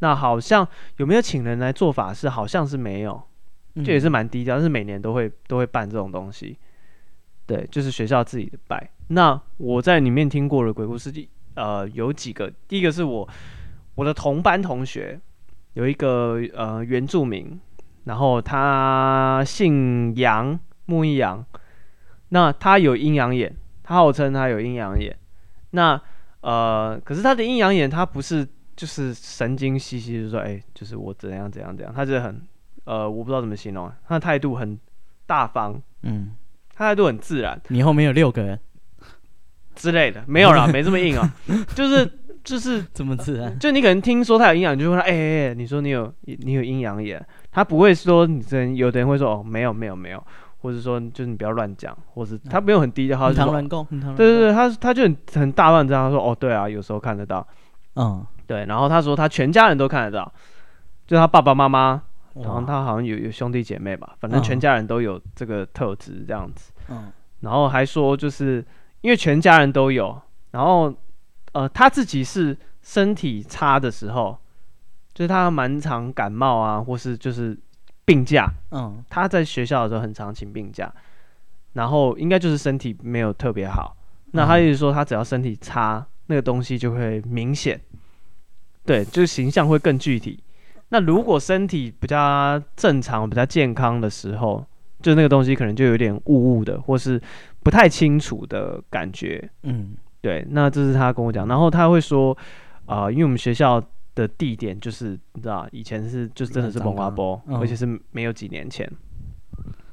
[0.00, 0.66] 那好像
[0.96, 2.28] 有没有请人来做法事？
[2.28, 3.22] 好像是没有，
[3.76, 6.58] 这也是蛮低调，但是每年都会都会办这种东西。
[7.46, 8.90] 对，就是学校自己的拜。
[9.08, 11.12] 那我在里面听过的鬼故事，
[11.54, 12.52] 呃，有几个。
[12.66, 13.28] 第一个是我
[13.94, 15.20] 我的同班同学，
[15.74, 17.58] 有一个呃原住民，
[18.02, 21.44] 然后他姓杨，木易杨。
[22.30, 23.54] 那他有阴阳眼，
[23.84, 25.16] 他号称他有阴阳眼。
[25.70, 26.00] 那
[26.40, 32.42] 呃，可是他的阴阳眼，他不是就是神经兮兮，就说哎，就是我怎样怎样怎样，他是很
[32.84, 34.76] 呃，我不知道怎么形容，他的态度很
[35.26, 36.34] 大方，嗯。
[36.76, 37.60] 他态度很自然。
[37.68, 38.58] 你后面有六个人
[39.74, 41.32] 之类的，没有啦， 没这么硬啊。
[41.74, 42.08] 就是
[42.44, 43.58] 就是怎么自然。
[43.58, 48.76] 就你可能听说他有阴阳，你就问他，哎哎哎，你说你有你有阴阳眼，他不会说你真。
[48.76, 50.22] 有的人会说哦，没有没有没有，
[50.58, 53.62] 或者说就是你不要乱讲，或者他没有很低调，他就说
[54.14, 57.46] 对对对，他他就很很大乱这样说哦，对啊，有时候看得到，
[57.96, 58.64] 嗯，对。
[58.66, 60.32] 然后他说他全家人都看得到，
[61.06, 62.02] 就他爸爸妈妈。
[62.42, 66.72] 然后他好像有有兄弟姐妹吧，反正全家人都有这个特质这样子。
[66.88, 68.64] 嗯，然后还说就是
[69.00, 70.20] 因为全家人都有，
[70.50, 70.94] 然后
[71.52, 74.38] 呃他自己是身体差的时候，
[75.14, 77.56] 就是他蛮常感冒啊，或是就是
[78.04, 78.52] 病假。
[78.70, 80.92] 嗯，他在学校的时候很常请病假，
[81.72, 83.96] 然后应该就是身体没有特别好。
[84.32, 87.80] 那他意思说他只要身体差，那个东西就会明显，
[88.84, 90.42] 对，就是形象会更具体。
[90.90, 94.64] 那如果身体比较正常、比较健康的时候，
[95.02, 97.20] 就那个东西可能就有点雾雾的，或是
[97.62, 99.50] 不太清楚的感觉。
[99.64, 100.46] 嗯，对。
[100.50, 102.36] 那这是他跟我讲，然后他会说，
[102.86, 103.82] 啊、呃，因为我们学校
[104.14, 108.90] 的地点就是你知道，以前是就真的是崩瓜波，而且是没有几年前。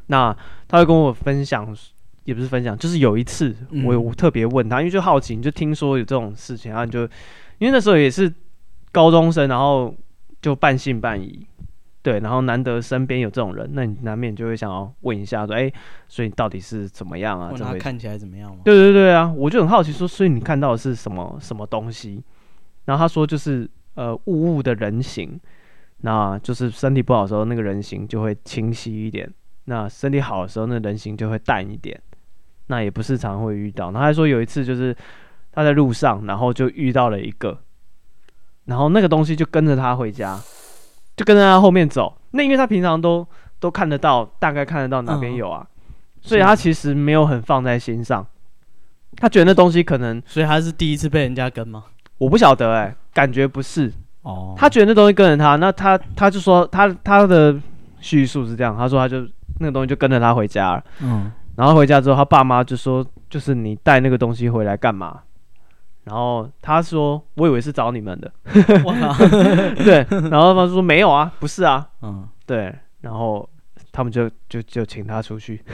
[0.08, 0.36] 那
[0.68, 1.76] 他会跟我分享，
[2.24, 7.02] 也不是分享，就是有一次我有特别问他，因为就好奇，你就听说有这种事情，然后你就
[7.58, 8.32] 因为那时候也是
[8.92, 9.94] 高中生，然后
[10.44, 11.48] 就半信半疑。
[12.04, 15.72] 对，然后难得身边有这种人，那你难免就会想要问一下，说，哎，
[16.10, 17.50] 所以到底是怎么样啊？
[17.50, 18.62] 问他看起来怎么样吗？
[18.66, 22.22] 对对对啊，我就很好奇，说，所以你看到的是什么什么东西？
[22.84, 25.40] 然后他说，就是呃雾雾的人形，
[26.02, 29.26] 那就是身体不好的时候，那个人形就会清晰一点；
[29.64, 31.98] 那身体好的时候，那人形就会淡一点。
[32.68, 33.92] 那也不是常会遇到。
[33.92, 34.94] 然后他说有一次就是
[35.54, 37.58] 他在路上，然后就遇到了一个，
[38.66, 40.40] 然后那个东西就跟着他回家。
[41.16, 43.24] 就跟着他后面走，那因为他平常都
[43.60, 45.86] 都看得到，大概看得到哪边有啊，嗯、
[46.24, 48.26] 所以他其实没有很放在心上。
[49.18, 51.84] 他觉得那东西可能，所以他是第一次被人家跟吗？
[52.18, 53.94] 我不晓得哎、欸，感觉不是。
[54.24, 57.56] 哦，他觉得那东西跟着他，那他他就说他他的
[58.00, 59.22] 叙述是这样，他说他就
[59.60, 60.84] 那个东西就跟着他回家了。
[61.02, 65.20] 嗯，然后回家之后，他爸妈就说，就是你带那个东西回来干嘛？
[66.06, 68.32] 然后他说：“我以为是找你们的。”
[69.84, 73.48] 对，然后他说：“没有啊，不是啊。”嗯，对，然后
[73.92, 75.62] 他们就就就请他出去，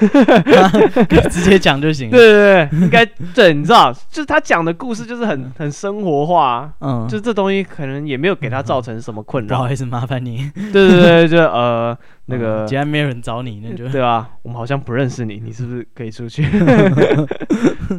[1.31, 2.17] 直接讲就行了。
[2.17, 9.57] 对对对，应该对，你知道，就是他讲的故事就是很很生活化，嗯，就这东西可能也没有给他造成什么困扰。
[9.57, 10.51] 不好意思，麻烦你。
[10.71, 16.43] 对对对，就呃那个，既然没有人找你，那就对啊，我们好像不认识你，你是不是可以出去？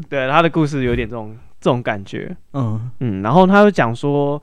[0.08, 1.34] 对，他的故事有点这种。
[1.60, 4.42] 这种感觉，嗯嗯，然后他又讲说，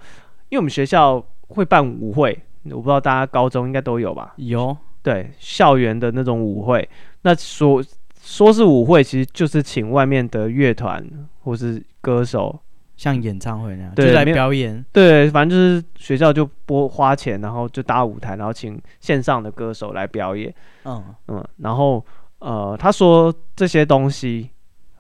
[0.50, 4.34] 因为我们学校会办舞会，我不知道大家高中应该都有吧？
[4.36, 6.88] 有，对，校园的那种舞会，
[7.24, 7.84] 那说
[8.22, 11.04] 说是舞会，其实就是请外面的乐团
[11.44, 12.60] 或是歌手，
[12.96, 14.86] 像演唱会那样，对，就来表演。
[14.94, 20.54] 对，反正就是学校就拨花钱，然后就搭舞台，然后请线上的歌手来表演。
[20.84, 22.06] 嗯嗯，然后
[22.38, 24.52] 呃，他说这些东西。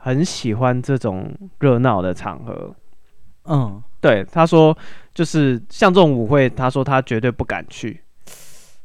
[0.08, 2.74] 很喜欢这种热闹的场合，
[3.44, 4.76] 嗯，对，他说
[5.14, 8.02] 就是像这种舞会，他说他绝对不敢去。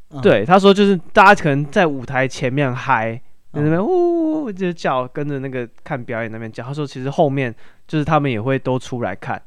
[0.09, 3.15] 嗯、对，他说就是大家可能在舞台前面嗨，
[3.53, 6.61] 在那边呜就叫，跟着那个看表演那边叫。
[6.61, 7.55] 他说其实后面
[7.87, 9.41] 就是他们也会都出来看，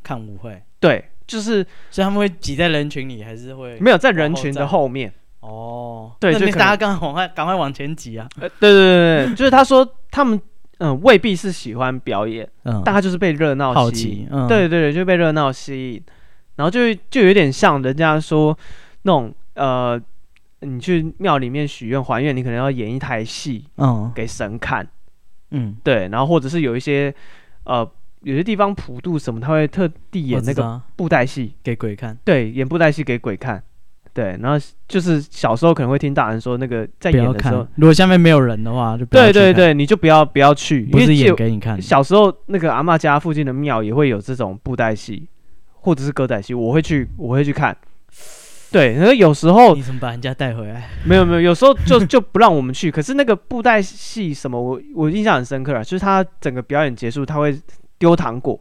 [0.00, 0.62] 看舞会。
[0.78, 5.12] 对，就是所以他们会挤在人群里，还是会没有在人群的后面？
[5.40, 8.28] 哦，对，就大家赶快赶快往前挤啊！
[8.40, 10.40] 呃，对对对对，就是他说他们。
[10.84, 16.02] 嗯，未必是喜欢表演，嗯，大家就是被热闹吸引，嗯、对对对，就被热闹吸引，
[16.56, 18.56] 然后就就有点像人家说
[19.02, 19.98] 那种呃，
[20.60, 24.86] 你去庙里面许愿还愿，你可能要演一台戏，嗯，给神看，
[25.52, 27.14] 嗯，对，然后或者是有一些
[27.64, 31.54] 呃，有些地方普渡什么，他会特地演那个布袋戏。
[31.62, 33.62] 给鬼看，对，演布袋戏给鬼看。
[34.14, 41.82] 对，然后就是小时候可能会听大人说，那个在演的时候，如果下面没有人的话，就对对对，你就不要不要去，不是演给你看。
[41.82, 45.28] 小时候那个阿嬷家附近的庙也会有这种布袋戏，
[45.72, 47.76] 或者是歌仔戏，我会去，我会去看。
[48.70, 50.90] 对，然后有时候你怎么把人家带回来？
[51.04, 52.92] 没有没有，有时候就就不让我们去。
[52.92, 57.56] 可是那个布袋戏什么，我我印象很深刻啊，就是他整个表演结束，他会
[57.98, 58.60] 丢糖果，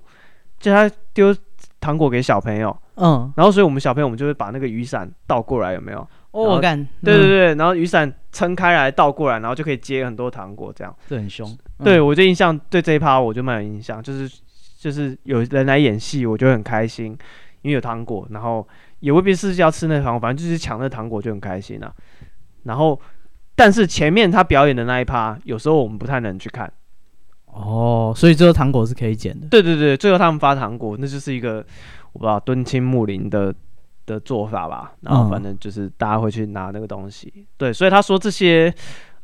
[0.59, 1.35] 就他丢
[1.79, 2.75] 糖果给小朋友。
[2.95, 5.99] 嗯，然后所以我们小朋友，我们就会把那个雨伞倒过来，有没有？
[6.31, 6.77] 哦，我干。
[7.03, 10.95] 对对对，然后雨伞撑开来倒过来，然后就可以接很多糖果，这样。
[11.07, 11.57] 这很凶。
[11.83, 14.31] 对，我就印象对这一趴我就蛮有印象，就是
[14.77, 17.17] 就是有人来演戏，我就很开心，
[17.63, 18.67] 因为有糖果，然后
[18.99, 21.91] 也未必是要吃那糖果，反正就是抢那糖果就很开心啊。
[22.63, 22.99] 然后，
[23.55, 26.71] 但是前面他表演的那一趴，有时候我们不太能去看。
[27.47, 29.47] 哦，所以最后糖果是可以捡的。
[29.47, 31.65] 对对对，最后他们发糖果，那就是一个。
[32.13, 33.53] 我不知道敦亲睦邻的
[34.05, 38.69] 的做法吧，然后反正就是大家会去拿那个东西，嗯、对，所以他说这些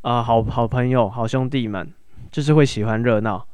[0.01, 1.93] 啊、呃、好好朋友、好兄弟们，
[2.31, 3.45] 就是会喜欢热闹，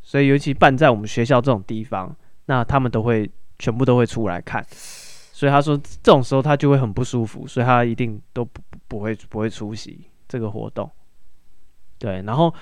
[0.00, 10.90] 所以尤其办在我们学校这种地方，那他们都会全部都会出来看，所以他说这种时候他就会很不舒服，所以他一定都不不会不会出席这个活动，
[11.98, 12.52] 对，然后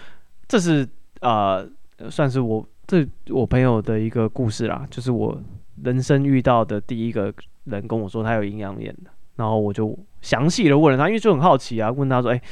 [0.48, 0.86] 这是
[1.20, 1.64] 呃
[2.10, 5.40] 算是我这我朋友的一个故事啦，就是我。
[5.84, 7.32] 人生遇到的第一个
[7.64, 12.42] 人跟我说他有阴阳眼的，然后我就详细的问了他，因为就很好奇啊，问他说，哎、欸，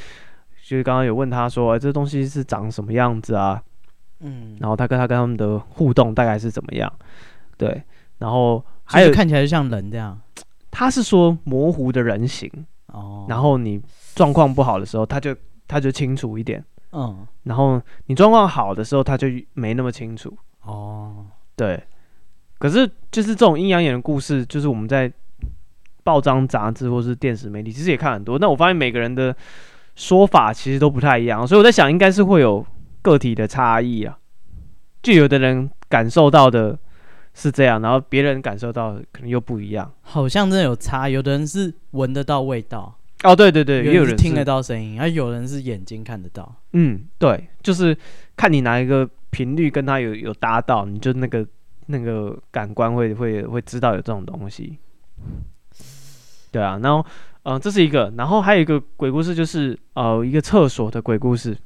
[0.63, 3.61] 就是刚刚有问他说，哎、欸，这东西是长什么样子啊？
[4.19, 6.91] 嗯，然后他跟他跟他们的互动大概是怎么样？
[7.57, 7.83] 对，
[8.19, 10.19] 然后还有看起来就像人这样，
[10.71, 12.49] 他是说模糊的人形
[12.87, 13.81] 哦，然后你
[14.15, 15.35] 状况不好的时候，他就
[15.67, 20.35] 他就清楚一点，嗯，然后你状况好的时候，他就没那么清楚。
[20.61, 21.83] 哦，对。
[22.57, 25.11] 可是，就是这种阴阳眼的故事，就是我们在
[26.03, 28.39] 报章杂志或是电视媒体，其实也看很多。
[28.39, 29.35] 那我发现每个人的
[29.95, 32.65] 说法其实都不太一样，所以我在想，应该是会有
[33.01, 34.17] 个体的差异啊。
[35.03, 36.77] 就有的人感受到的
[37.33, 39.91] 是这样，然后别人感受到的可能又不一样。
[40.01, 42.97] 好像真的有差，有的人是闻得到味道。
[43.23, 46.55] 哦，对对对，也有人听得到声音，而有人是眼睛看得到。
[46.73, 47.97] 嗯，对，就是
[48.35, 51.45] 看你哪一个频率跟他有有搭到，你就那个
[51.87, 54.77] 那个感官会会会知道有这种东西。
[56.51, 57.05] 对啊，然后
[57.43, 61.57] 嗯、呃，这是一个，然后还有一个鬼故事，就是呃一个厕所的鬼故事，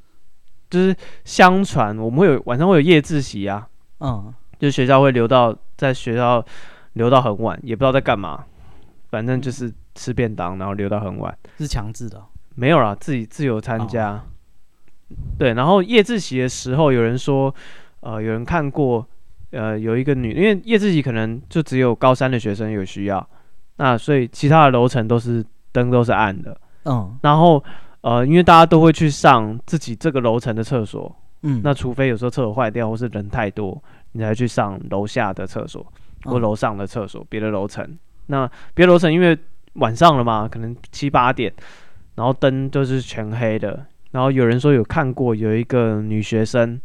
[0.70, 3.68] 就是相传我们会有晚上会有夜自习啊，
[4.00, 6.44] 嗯，就是学校会留到在学校
[6.94, 8.44] 留到很晚，也不知道在干嘛，
[9.10, 12.26] 反正就是吃便当，然后留到很晚，是强制的、哦？
[12.56, 14.12] 没有啦，自己自由参加。
[14.12, 14.22] 哦、
[15.38, 17.54] 对，然后夜自习的时候，有人说，
[18.02, 19.08] 呃，有人看过，
[19.52, 23.30] 呃，有一个女，因为夜自习可能就只有高三的学生有需要。
[23.78, 27.64] 那所以其他的楼层都是灯都是暗的，嗯，然后
[28.02, 35.86] 呃，因为大家都会去上自己这个楼层的厕所，嗯，那除非有时候厕所坏掉或是人太多，你才去上楼下的厕所
[36.26, 37.98] 或楼上的厕所，别的楼层。
[38.28, 39.38] 那别的楼层因为
[39.74, 41.52] 晚上了嘛，可能七八点，
[42.16, 46.80] 然后灯都是全黑的，然后有人说有看过有一个女学生，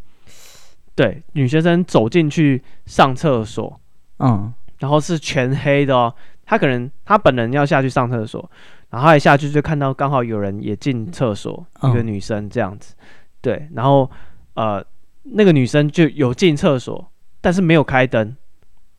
[0.96, 3.80] 对，女学生走进去上厕所，
[4.18, 6.12] 嗯，然后是全黑的哦。
[6.44, 8.50] 她可能她本人要下去上厕所，
[8.88, 12.94] 然后他一下去就看到刚好有人也进厕所，一个女生这样子，
[13.42, 14.10] 对，然后
[14.54, 14.82] 呃
[15.24, 18.34] 那个女生就有进厕所，但是没有开灯，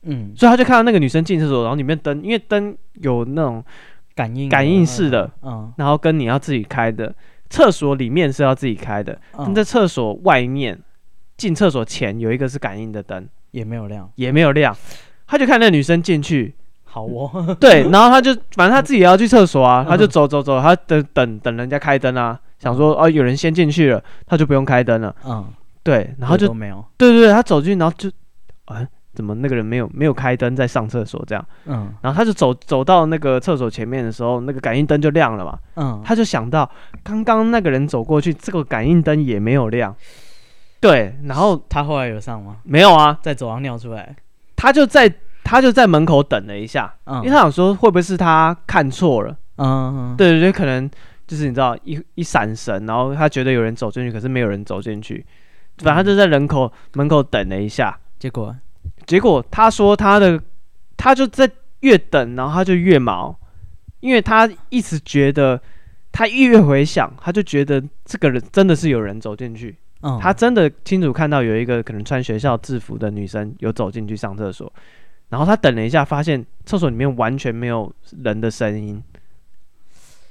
[0.04, 3.64] 嗯，所以他就看到那个女生进厕所，然后里面灯因为灯有那种
[4.14, 7.16] 感应感应式的，嗯，然后跟你要自己开的，
[7.50, 10.78] 厕所里面是要自己开的，但在厕所外面
[11.38, 14.76] 进厕所前有一个是感应的灯，也没有亮，也没有亮，
[15.28, 16.54] 他就看那女生进去。
[16.84, 25.16] 好哦， 对，然后他就反正他自己也要去厕所啊，他就走走走，他等等等人家开灯啊，想说哦有人先进去了，他就不用开灯了。
[25.26, 25.46] 嗯，
[25.84, 28.10] 对，然后就没有，对对对，他走进去，然后就，
[28.66, 31.46] 哎，怎么那个人没有没有开灯在上厕所这样？
[31.66, 35.60] 嗯，然后他就走走到那个厕所前面的时候，那个感应灯就亮了嘛。
[35.76, 36.68] 嗯，他就想到
[37.04, 39.96] 刚刚那个人走过去，这个感应灯也没有亮。
[40.80, 42.58] 对，然后他后来有上吗？
[42.64, 44.16] 没有啊，在走廊尿出来，
[44.56, 45.14] 他就在。
[45.50, 50.92] 他就在门口等了一下，嗯、因为他想说会不会是他看错了，嗯，对对对，可能
[51.26, 55.26] 就是你知道一一闪神，然后他觉得有人走进去，可是没有人走进去，
[55.78, 58.54] 反正他就在人口门口等了一下，结果？
[59.06, 60.38] 结果他说他的
[60.98, 63.34] 他就在越等，然后他就越毛，
[64.02, 65.62] 因为他一直觉得
[66.12, 74.72] 他越回想，他就觉得这个人真的是有人走进去，嗯，他真的清楚看到有一个可能穿学校制服的女生有走进去上厕所。
[75.30, 77.92] 然后他等了一下，发现厕所里面完全没有
[78.24, 79.04] 人的声音。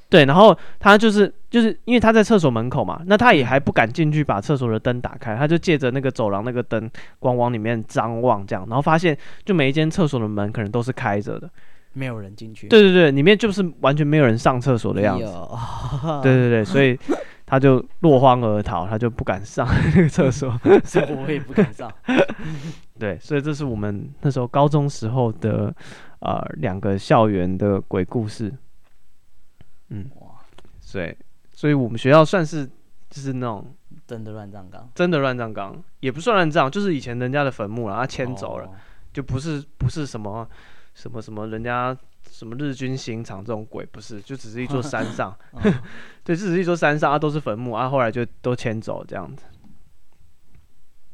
[0.09, 11.51] 对，然后他就是就是因为他在厕所门口嘛，那他也还不敢进去把厕所的灯打开，他就借着那个走廊那个灯光往里面张望，这样，然后发现就每一间厕所的门可能都是开着的，
[11.93, 12.69] 没有人进去。
[12.69, 15.27] 对对对，里面就是完全没有人上厕所的样子。
[16.23, 16.97] 对对 对，所以
[17.47, 20.51] 他就落荒而逃，他就不敢上 那个厕所，
[20.85, 21.91] 所以我也不敢上。
[22.99, 25.73] 对，所以这是我们那时候高中时候的，
[26.19, 28.53] 呃，两个校园的鬼故事。
[29.91, 30.41] 嗯，哇，
[30.81, 31.17] 所以，
[31.53, 32.67] 所以我们学校算是
[33.09, 33.65] 就是那种
[34.07, 38.71] 真的乱葬岗，真的乱葬岗，也不算乱葬，就是以前人家的坟墓了，他迁走了，哦、
[39.13, 40.49] 就不是不是什么
[40.97, 41.97] 什么什么人家
[42.31, 45.61] 什么日军刑场这种鬼，不是，就只是一座 山上，哦、
[46.25, 49.45] 对，只是一座山上，啊，都是坟墓，啊，后来就都迁走这样子。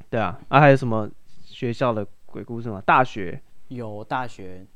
[0.09, 1.11] 对啊，啊，还有什么？
[1.45, 2.81] 学校的鬼故事吗？
[2.87, 3.43] 大学。
[3.69, 4.67] 有大学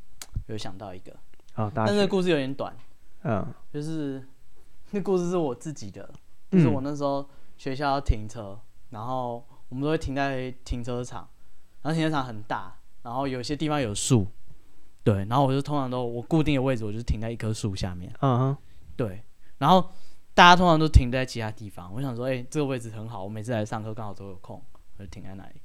[0.47, 1.12] 有想到一个，
[1.55, 2.74] 哦，大学，但是故事有点短，
[3.22, 4.22] 嗯，就是
[4.91, 6.09] 那故事是我自己的，
[6.51, 8.61] 就是我那时候学校要停车，嗯、
[8.91, 11.28] 然后我们都会停在停车场，
[11.83, 14.26] 然后停车场很大，然后有些地方有树，
[15.07, 18.57] 对，然后我就通常都我固定的位置，我就停在一棵树下面，嗯哼，
[18.96, 19.22] 对，
[19.59, 19.92] 然后
[20.34, 24.61] 大家通常都停在其他地方，我想说，哎、欸，这个位置很好，我每次来上课刚好都有空，
[24.96, 25.61] 我就停在那里。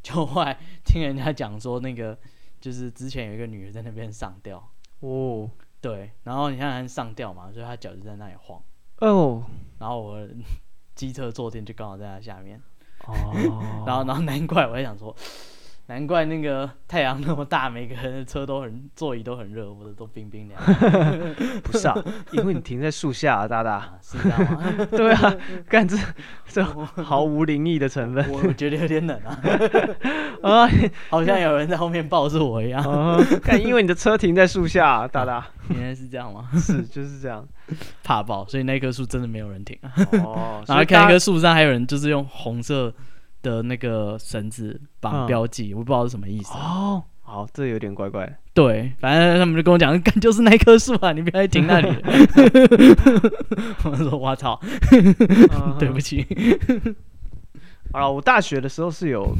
[0.00, 2.16] 就后来听人家讲说，那个
[2.60, 4.64] 就是之前有一个女的在那边上吊
[5.00, 8.62] 哦，对，然后你看她上吊嘛，所以她脚就在那里晃
[9.00, 9.42] 哦，
[9.80, 10.28] 然后我
[10.94, 12.62] 机车坐垫就刚好在她下面
[13.08, 15.12] 哦， 然后然后难怪我在想说，
[15.86, 20.58] 难怪那个太阳那么大，每个人的车都很座椅都很热，我的都冰冰凉。
[21.62, 21.94] 不是啊，
[22.32, 23.72] 因为你停在树下啊，大大。
[23.76, 24.64] 啊、是这样吗？
[24.90, 25.36] 对啊，
[25.68, 25.94] 干这
[26.46, 28.24] 这毫无灵异的成分。
[28.30, 29.38] 我我觉得有点冷啊。
[30.42, 30.70] 啊，
[31.10, 32.82] 好像有人在后面抱着我一样。
[33.42, 35.46] 干，因为你的车停在树下，啊，大大。
[35.68, 36.48] 原来是这样吗？
[36.54, 37.46] 是，就是这样。
[38.02, 39.78] 怕爆，所以那棵树真的没有人停。
[40.24, 40.64] 哦。
[40.66, 42.90] 然后看一棵树上还有人，就是用红色。
[43.44, 46.54] 的那个绳子绑标记，嗯、我不知道是什么意思。
[46.54, 48.38] 哦，好，这有点怪怪。
[48.54, 51.88] 对，反正他们就跟我讲，干就是那棵树啊，你不要停那里。
[53.84, 54.58] 我说我操，
[55.78, 56.26] 对不起。
[57.92, 59.36] 好了，我大学的时候是有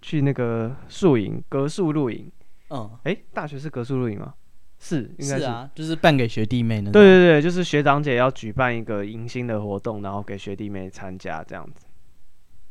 [0.00, 2.30] 去那个树营，格树露营。
[2.70, 4.34] 嗯，哎、欸，大学是格树露营吗？
[4.78, 6.92] 是，应该是，是啊，就是办给学弟妹的。
[6.92, 11.86] 对对对，就是学长姐要举办一个迎新的活动，然后给学弟妹参加这样子，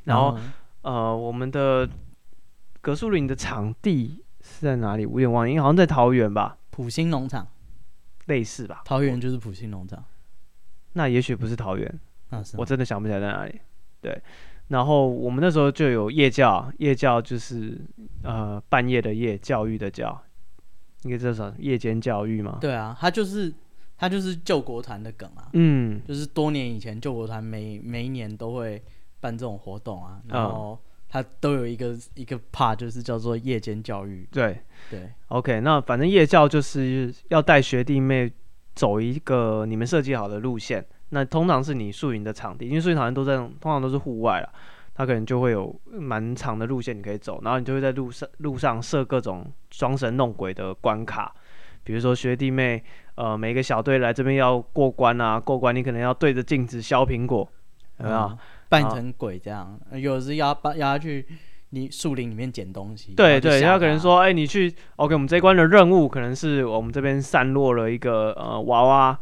[0.05, 0.37] 然后。
[0.87, 1.87] 嗯呃，我们的
[2.79, 5.05] 格树林的场地是在哪里？
[5.05, 6.57] 我有点忘了，因为好像在桃园吧。
[6.69, 7.45] 普兴农场，
[8.27, 8.83] 类似吧。
[8.85, 10.01] 桃园就是普兴农场，
[10.93, 13.59] 那也许不是桃园，啊、是我真的想不起来在哪里。
[13.99, 14.21] 对，
[14.69, 17.77] 然后我们那时候就有夜教，夜教就是
[18.23, 20.23] 呃半夜的夜，教育的教，
[21.03, 21.53] 应该叫什么？
[21.59, 22.59] 夜间教育吗？
[22.61, 23.53] 对啊，他就是
[23.97, 25.49] 他就是救国团的梗啊。
[25.51, 28.81] 嗯，就是多年以前救国团每每一年都会。
[29.19, 30.77] 办这种活动啊，然后
[31.09, 34.27] 它都有一个、嗯、一个 part，就是叫做夜间教育。
[34.31, 34.59] 对
[34.89, 38.31] 对，OK，那反正夜教就是要带学弟妹
[38.75, 40.85] 走一个你们设计好的路线。
[41.09, 44.49] 那通常是你宿营的场地，因为宿营场地都在通常都是户外了，
[44.93, 51.33] 它可能就会有蛮长的路线你可以走，然后你就会在路上路上设各种装神弄鬼的关卡，
[51.85, 52.83] 比如说学弟妹
[53.15, 57.49] 呃每个小队来这边要过关啊，过关你可能要对着镜子削苹果，
[57.99, 58.17] 有没有？
[58.17, 58.37] 嗯
[58.69, 61.25] 扮成鬼这样，啊、有的是要把要去
[61.69, 63.13] 你树林里面捡东西。
[63.13, 69.17] 对对，他可能说，哎、欸，你去，OK，我们这一关的任务可能是我们这边散落了一个呃娃娃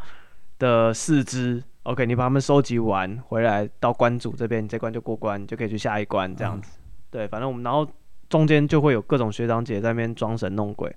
[0.57, 6.79] 的四肢，OK，你把它们收集完回来到关主这边，你这关就过关，你就可以去下一关这样子。
[6.79, 7.87] 嗯、对，反正我们然后
[8.27, 10.91] 中间就会有各种学长姐在那边装神弄鬼，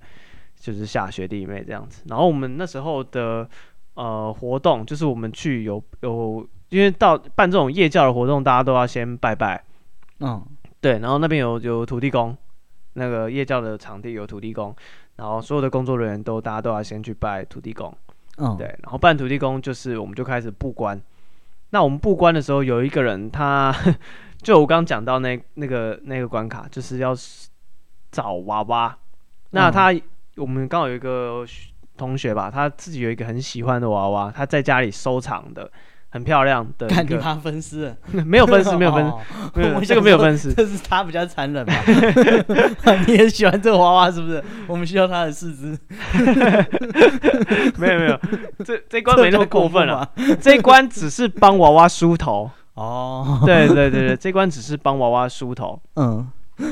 [0.59, 2.01] 就是吓学弟妹这样子。
[2.07, 3.47] 然后我们那时候的
[3.93, 6.49] 呃活动就是我们去有有。
[6.69, 9.63] 因为到办这种夜教的活动，大家都要先拜拜，
[10.19, 10.45] 嗯，
[10.79, 12.37] 对，然后那边有有土地公，
[12.93, 14.75] 那个夜教的场地有土地公，
[15.15, 17.91] 然后所有的工作人员都大家都要先去拜土地公，
[18.37, 21.01] 嗯，对，然后拜土地公就是我们就开始布关，
[21.71, 23.75] 那我们布关的时候有一个人他，
[24.43, 27.15] 就我刚刚讲到那那个那个关卡就是要
[28.11, 28.95] 找娃娃，
[29.49, 30.01] 那他、嗯、
[30.35, 31.43] 我们刚好有一个
[31.97, 35.71] 同学吧，他自己有一个很喜欢的娃娃，他在家里收藏的。
[36.09, 37.95] 很漂亮的，看你怕分尸？
[38.25, 39.13] 没有分尸， 没有分尸，
[39.53, 41.73] 没有这个没有分尸，这是他比较残忍吧？
[43.07, 44.43] 你也喜欢这个娃娃是不是？
[44.67, 45.77] 我们需要他的四肢。
[47.77, 48.19] 没有没有，
[48.65, 50.09] 这这关没那么过分了，
[50.41, 52.49] 这一关只是帮娃娃梳头。
[52.73, 55.79] 哦，对对对对，这关只是帮娃娃梳头。
[55.95, 56.27] 嗯，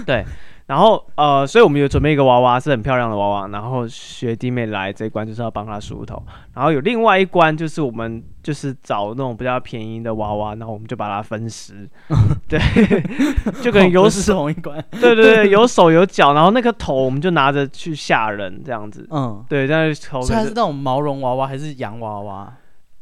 [0.06, 0.26] 对。
[0.68, 3.48] 然后呃，所以我们有准备一个娃娃，是很漂亮的娃娃。
[3.48, 6.22] 然后学弟妹来这一关就是要帮他梳头。
[6.54, 11.86] 然后有另外一关就是我们就是找那种比较便宜的娃娃，然后我们就把它分尸。
[12.48, 12.58] 对，
[13.62, 14.82] 就可能有手同一关。
[14.90, 19.06] 对对对，有 手有脚，然后那个头我们就拿着去吓人这样子。
[19.12, 20.26] 嗯，对，这样头。
[20.26, 22.54] 它是那种毛绒娃娃还是洋娃娃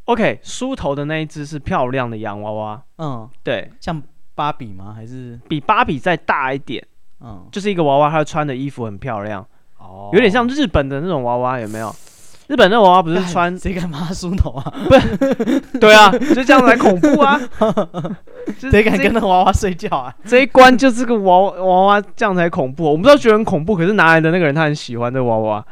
[0.06, 2.82] ？OK，梳头的那一只是漂亮的洋娃娃。
[2.98, 4.02] 嗯，对，像
[4.34, 4.94] 芭比吗？
[4.96, 6.84] 还是比芭比再大一点？
[7.22, 9.46] 嗯，就是一个娃娃，她穿的衣服很漂亮，
[9.78, 11.96] 哦，有点像日本的那种娃娃，有没有？
[12.48, 14.74] 日本那娃娃不是穿谁敢帮他梳头啊？
[14.88, 17.40] 不是，对啊，就这样才恐怖啊！
[18.70, 20.14] 谁敢跟那娃娃睡觉啊？
[20.26, 25.66] 这一关就是个娃娃娃这样才恐怖，我们都觉得很恐怖，可是拿来的那个人他很喜欢这个娃娃，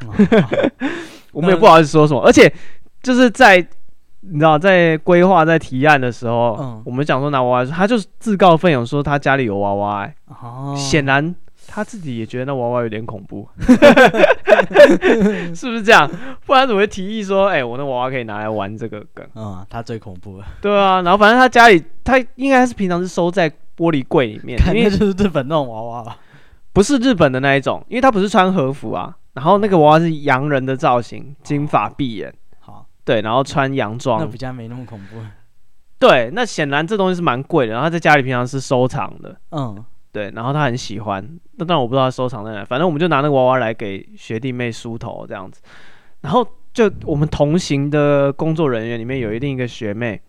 [1.31, 2.51] 我们也不好意思说什么，而且
[3.03, 3.57] 就是在
[4.21, 11.35] 你知道在规划在提案的时候，嗯，我们讲说拿娃娃，他就自告奋勇说他家里有娃娃，欸，哦，显然。
[11.75, 13.49] 他自己也觉得那娃娃有点恐怖，
[15.55, 16.07] 是不是这样？
[16.45, 19.27] 不然怎么会提议说，哎、欸，我那娃娃可以拿来玩这个梗？
[19.33, 20.45] 嗯，他最恐怖了。
[20.61, 26.15] 对啊，然后反正他家里，他应该是平常是收在玻璃柜里面， 因为就是日本那种娃娃吧？
[26.73, 29.17] 不是日本的那一种，因为他不是穿和服啊。
[29.33, 35.17] 然后那个娃娃是洋人的造型，金发碧眼，好，对，然后穿洋装，那比较没那么恐怖。
[35.97, 39.83] 对，那显然这东西是蛮贵的，然后他在家里平常是收藏的，嗯。
[40.13, 41.21] 对，然后他很喜欢，
[41.57, 45.61] 那当然我不知道他收藏在哪，反正我们就拿那个娃娃来给学弟妹梳头这样子，
[46.21, 50.21] 然后就我们同行的工作人员里面有一另一个学妹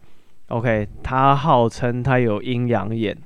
[0.49, 3.17] ，OK，她号称她有阴阳眼，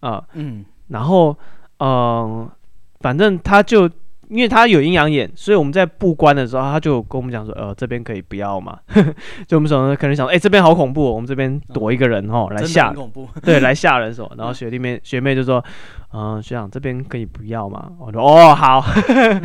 [0.00, 1.30] 啊、呃，嗯，然后
[1.78, 2.52] 嗯、呃，
[2.98, 3.88] 反正她就。
[4.30, 8.78] 因为他有阴阳眼，所以我们在布关的时候，他就跟我们讲说，呃，这边可以不要嘛。
[9.46, 12.94] 就我们说可能想，哎、欸，这边好恐怖，哦，我们这边躲一个人哦，来吓，
[13.42, 14.30] 对，来吓人什么。
[14.38, 15.62] 然后学弟妹学妹就说，
[16.12, 17.90] 嗯、呃，学长这边可以不要嘛。
[17.98, 18.84] 我说，哦，好，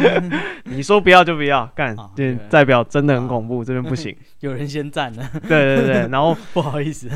[0.65, 4.15] 你说不要就不要，干，就代表真的很恐怖，这边不行。
[4.41, 7.09] 有人先站了，对对对，然后不好意思，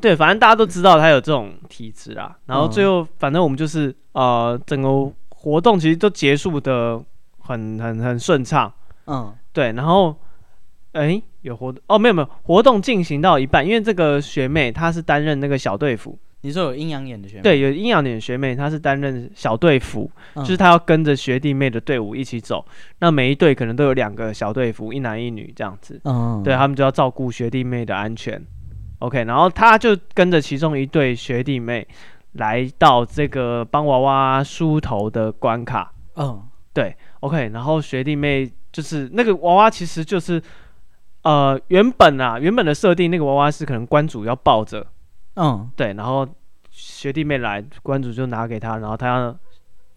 [0.00, 2.36] 对，反正大家都知道他有这种体质啊。
[2.46, 5.12] 然后最后，反正我们就是呃，整个。
[5.46, 7.00] 活动其实都结束的
[7.38, 8.72] 很很很顺畅，
[9.06, 10.12] 嗯，对，然后，
[10.90, 22.66] 哎、欸，有活动哦，没有没有，活动进行到一半，因为这个学妹她是担任那个小队服，你说有阴阳眼的学妹，对，有阴阳眼的学妹，她是担任小队服，嗯、就是她要跟着学弟妹的队伍一起走，
[22.98, 28.44] 那每一队可能都有两个小队服，一男一女这样子，嗯，对，他们就要照顾学弟妹的安全
[28.98, 31.86] ，OK，然后她就跟着其中一对学弟妹。
[32.36, 40.42] 来到这个帮娃娃梳头的关卡，嗯，对，OK，然后学弟妹就是那个娃娃，其实就是，
[41.22, 44.86] 呃，原本啊，原本的设定那个娃娃是可能关主要抱着，
[45.36, 46.26] 嗯，对，然后
[46.70, 49.36] 学弟妹来，关主就拿给他，然后他要，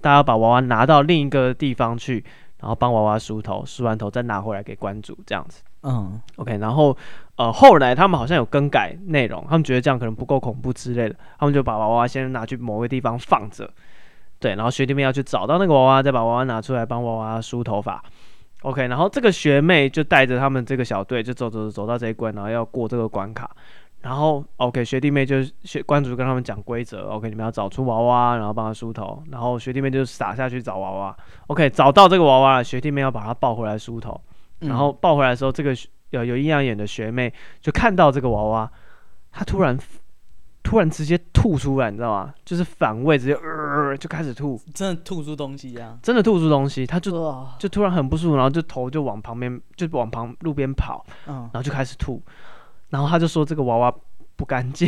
[0.02, 2.24] 他要把娃娃拿到另一个地方去，
[2.60, 5.62] 然后帮娃娃梳头，梳完头再拿回来给关主，这样子。
[5.84, 6.96] 嗯，OK，然后
[7.38, 13.70] 呃，后来他们好像有更改内容，他们觉得这样可能不够恐怖之类的，他们就把娃娃先拿去某个地方放着，
[14.40, 18.04] 对，然后学弟妹要去找到那个娃娃，再把娃娃拿出来帮娃娃梳头发
[18.64, 23.50] ，OK，然后这个学妹就带着他们这个小队就走走走走到这一关，然后要过这个关卡，
[24.02, 34.20] 然后 OK，学弟妹就学关主跟他们讲规则，OK，你们要找出娃娃，然后帮他梳头，然后学弟妹就撒下去找娃娃，OK，找到这个娃娃了，学弟妹要把它抱回来梳头。
[34.60, 35.74] 然后抱回来的时候，这个
[36.10, 38.70] 有有阴阳眼的学妹就看到这个娃娃，
[39.32, 39.78] 她突然
[40.62, 42.34] 突然直接吐出来，你知道吗？
[42.44, 46.00] 就是反胃，直接呃就开始吐，真的吐出东西呀、啊！
[46.04, 47.12] 真的吐出东西，她就
[47.58, 52.22] 就突然很不舒服，然后就头就往旁边就往旁路边跑，然后就开始吐，
[52.90, 53.94] 然后他就说这个娃娃
[54.36, 54.88] 不干净。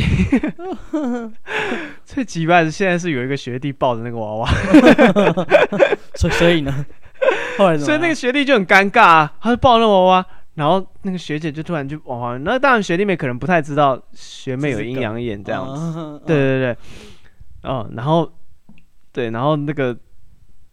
[2.04, 4.48] 最奇怪的是，现在是有一个学弟抱着那个娃娃，
[6.14, 6.84] 所 所以呢？
[7.56, 16.76] 后来所以那个学弟就很尴尬啊，他就抱那娃娃，然后那个学姐就突然就往旁边，那当然学弟妹可能不太知道学妹有阴阳眼这样子，对对对，
[17.62, 18.30] 哦，然后
[19.12, 19.96] 对，然后那个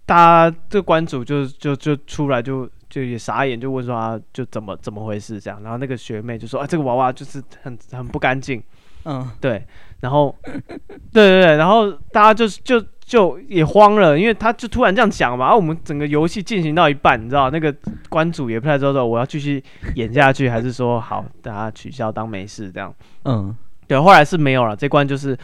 [0.05, 0.15] 大
[0.49, 8.61] 家这个关主就就就出来就就也傻眼，就问说啊，就怎么怎么回事这样，然后那个学妹就说啊，这个娃娃就是很很不干净，
[9.05, 9.65] 嗯，对，
[9.99, 12.83] 然后 对对对，然后大家就是就。
[13.09, 17.75] 就也慌了，因为他就突然这样讲嘛，然、啊、我们整个游戏进行到一半，你知道那个
[18.07, 19.63] 关主也不太知道我要继续
[19.95, 22.93] 演下去，还是说好大家取消当没事这样。
[23.25, 25.35] 嗯，对，后来是没有了，这关就是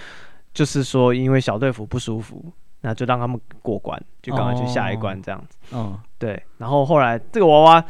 [0.54, 2.54] 就是说因为小队服不舒服，
[2.86, 5.58] 那就让他们过关，就赶快去下一关这样子。
[5.74, 7.84] 嗯、哦，对，然后后来这个娃娃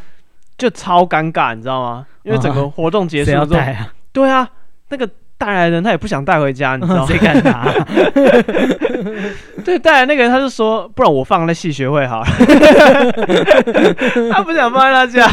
[0.58, 2.08] 就超尴尬，你知道吗？
[2.24, 3.60] 因为整个活动结束之后？
[4.12, 4.50] 对啊，
[4.90, 5.08] 那个。
[5.38, 7.06] 带来的人他也不想带回家，你知道吗？
[7.06, 7.66] 谁敢拿？
[9.66, 12.26] 对，带来那个人他就说，不然我放在戏学会好了。
[14.32, 15.30] 他不想放在他家。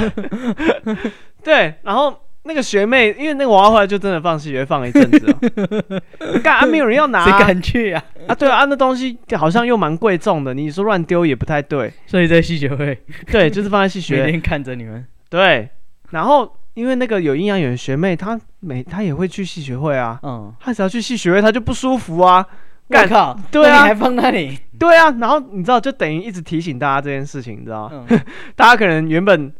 [1.45, 2.13] 对，然后
[2.45, 6.39] 那个学妹，因为那个娃娃后来就真的放戏学会放了一阵子了。
[6.43, 8.05] 干啊，没有人要拿，谁敢去啊？
[8.27, 11.93] 啊，对啊，那东西好像又蛮贵重的，你说乱丢也不太对。
[12.07, 12.99] 所以在戏学会，
[13.31, 15.05] 对，就是放在戏学会，每天看着你们。
[15.29, 15.69] 对，
[16.11, 16.57] 然后。
[16.75, 22.43] 因为那个有阴阳眼的学妹，她每她也会去系学会啊，嗯，她只要去系学会，她就不舒服啊。
[22.89, 24.59] 干靠，对啊，你还放那里？
[24.79, 28.07] 对啊，然后你知道，就等于一直提醒大家这件事情，你知道吗？
[28.09, 28.19] 嗯、
[28.57, 29.53] 大家可能原本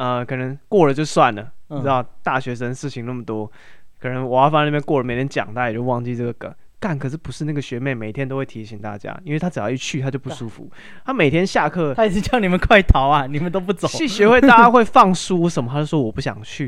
[0.00, 3.52] 呃，可能过了就算了，嗯、你知道，大学生事情那么多，
[4.00, 6.50] 可能我要放在那边过了，每天讲，大家也就忘记这个梗。
[6.78, 10.66] 干，可是不是那个学妹每天都会提醒大家，因为她只要一去，她就不舒服。
[11.04, 13.86] 她每天下课，她一直叫你们快逃啊， 你们都不走。
[13.88, 16.66] 系学会大家会放书什么，她就说我不想去。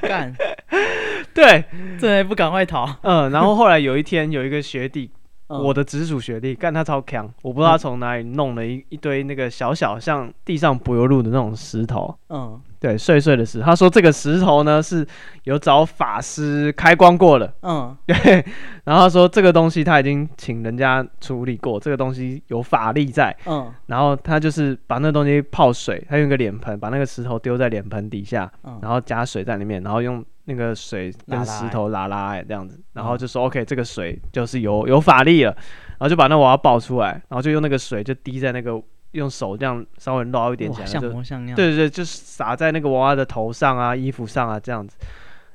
[0.00, 0.34] 干，
[1.34, 1.62] 对，
[2.00, 2.88] 这还不赶快逃？
[3.02, 5.10] 嗯，然后后来有一天，有一个学弟。
[5.46, 13.60] 我的直属学弟干他超强，我不知道他从哪里弄了一一堆那个小小像地上柏油路的那种石头，嗯，对，碎碎的石。
[13.60, 15.06] 他说这个石头呢是
[15.44, 18.44] 有找法师开光过的，嗯， 对。
[18.84, 23.72] 然后他说这个东西他已经请人家处理过，这个东西有法力在，嗯。
[23.86, 30.24] 然后他就是把那东西泡水，他用个脸盆把那个石头丢在脸盆底下，然后加水在里面，然后用。
[30.44, 38.80] 那个水跟石头拉拉哎，这样子，然后就说 OK，这个水就是有有法力了，然后就把那娃娃抱出来，然后就用那个水就滴在那个
[39.12, 44.96] 用手这样稍微捞一点起来，就对对对，就洒在那个娃娃的头上啊、衣服上啊这样子，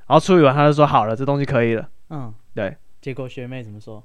[0.08, 1.88] 然后处理完他就说好了，这东西可以了。
[2.10, 2.76] 嗯，对。
[3.02, 4.04] 结果学妹怎么说？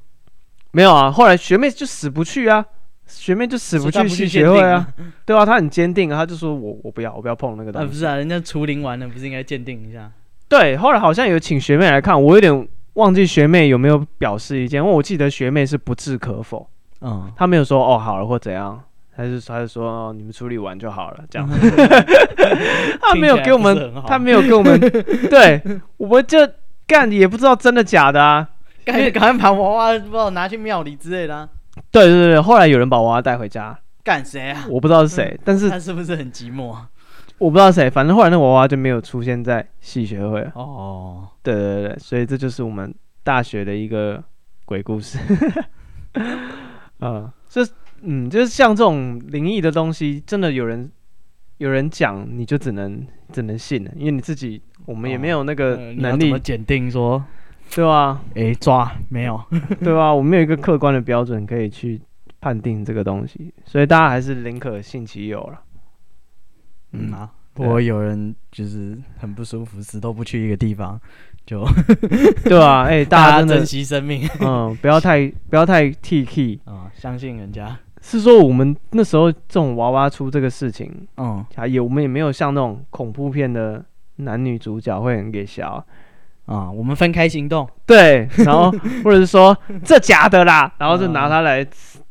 [0.71, 2.65] 没有啊，后来学妹就死不去啊，
[3.07, 4.87] 学妹就死不去去学会啊，
[5.25, 7.87] 对啊，她很坚定啊，她就说我我不要，我不要碰那个东西。
[7.87, 10.11] 啊，不是啊，人家除灵完了，不是应该鉴定一下？
[10.49, 16.69] 对，后来好像有请学妹来看，我有点忘记学妹有没有表示意见，因为我记得学妹是不置可否，
[17.01, 18.81] 嗯，她没有说哦好了或怎样，
[19.17, 21.49] 还是还是说哦你们处理完就好了这样，
[23.01, 24.79] 她没有给我们，她没有给我们，
[25.29, 25.61] 对，
[25.97, 26.39] 我们就
[26.87, 28.47] 干也不知道真的假的啊，
[28.85, 31.49] 赶紧赶快把娃娃不知道拿去庙里之类的啊。
[31.91, 34.65] 对对对，后来有人把娃娃带回家，干谁啊？
[34.69, 36.77] 我不知道是谁，嗯、但是他是不是很寂寞？
[37.39, 44.23] 我不知道谁，反正后来那娃娃就没有出现在戏学会哦，对对对，所以这就是我们大学的一个
[44.65, 45.19] 鬼故事。
[47.01, 47.67] 嗯， 这
[48.03, 50.91] 嗯，就是像这种灵异的东西，真的有人
[51.59, 57.25] 有人讲，你就只能只能信了，因为你自己我们也没有那个能力鉴、哦、定说。
[57.75, 58.21] 对吧？
[58.35, 59.41] 诶，抓没有？
[59.81, 60.15] 对吧？
[60.15, 61.99] 我们没有一个客观的标准可以去
[62.39, 65.59] 判定这个东西，所以大家还是宁可信其有了。
[66.95, 71.01] 嗯啊，不过有人就是很不舒服，死都不去一个地方，
[71.47, 71.65] 就
[72.45, 77.77] 对啊，哎， 大家珍惜生命，嗯，不要太不要太 T K 啊，相信人家。
[78.01, 83.83] 是说我们那时候这种娃娃出这个事情，嗯，也我们也没有像那种恐怖片的
[84.17, 85.85] 男女主角会很给笑。
[86.47, 88.71] 啊，我们分开行动，对，然后
[89.03, 91.67] 或者是说 这假的啦，然后就拿它来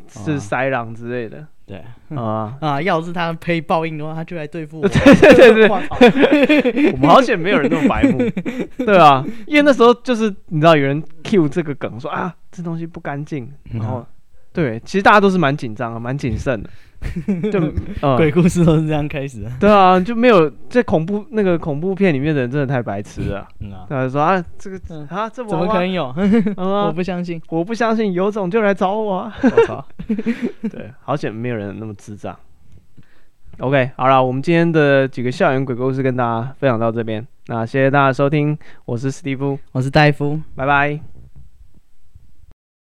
[0.07, 1.81] 是塞狼之类的，对，
[2.15, 2.57] 啊。
[2.59, 4.87] 啊，要是他可以报应的话，他就来对付我。
[4.87, 8.17] 对对对对， 我们好险没有人那么白目，
[8.85, 14.05] 对啊，因为那时候就是你知道有人 cue 这个梗说啊，这东西不干净，然后
[14.51, 16.69] 对，其实大家都是蛮紧张的，蛮谨慎的。
[17.51, 17.59] 就、
[18.01, 19.51] 嗯、鬼故事都是这样开始的。
[19.59, 23.47] 对啊，就没有在恐怖那个恐怖片里面的人真的太白痴了。
[23.59, 26.13] 嗯啊，他说啊，这个、嗯、啊，这怎么可能有？
[26.57, 29.31] 我不相信，我不相信，有种就来找我。
[29.41, 29.85] 我操！
[30.69, 32.37] 对，好险没有人那么智障。
[33.59, 37.25] OK，好了，我们今天的几个校园鬼故事跟大家分享到这边。
[37.47, 41.12] 那谢谢大家收听，我是史蒂夫，我是戴夫，拜拜。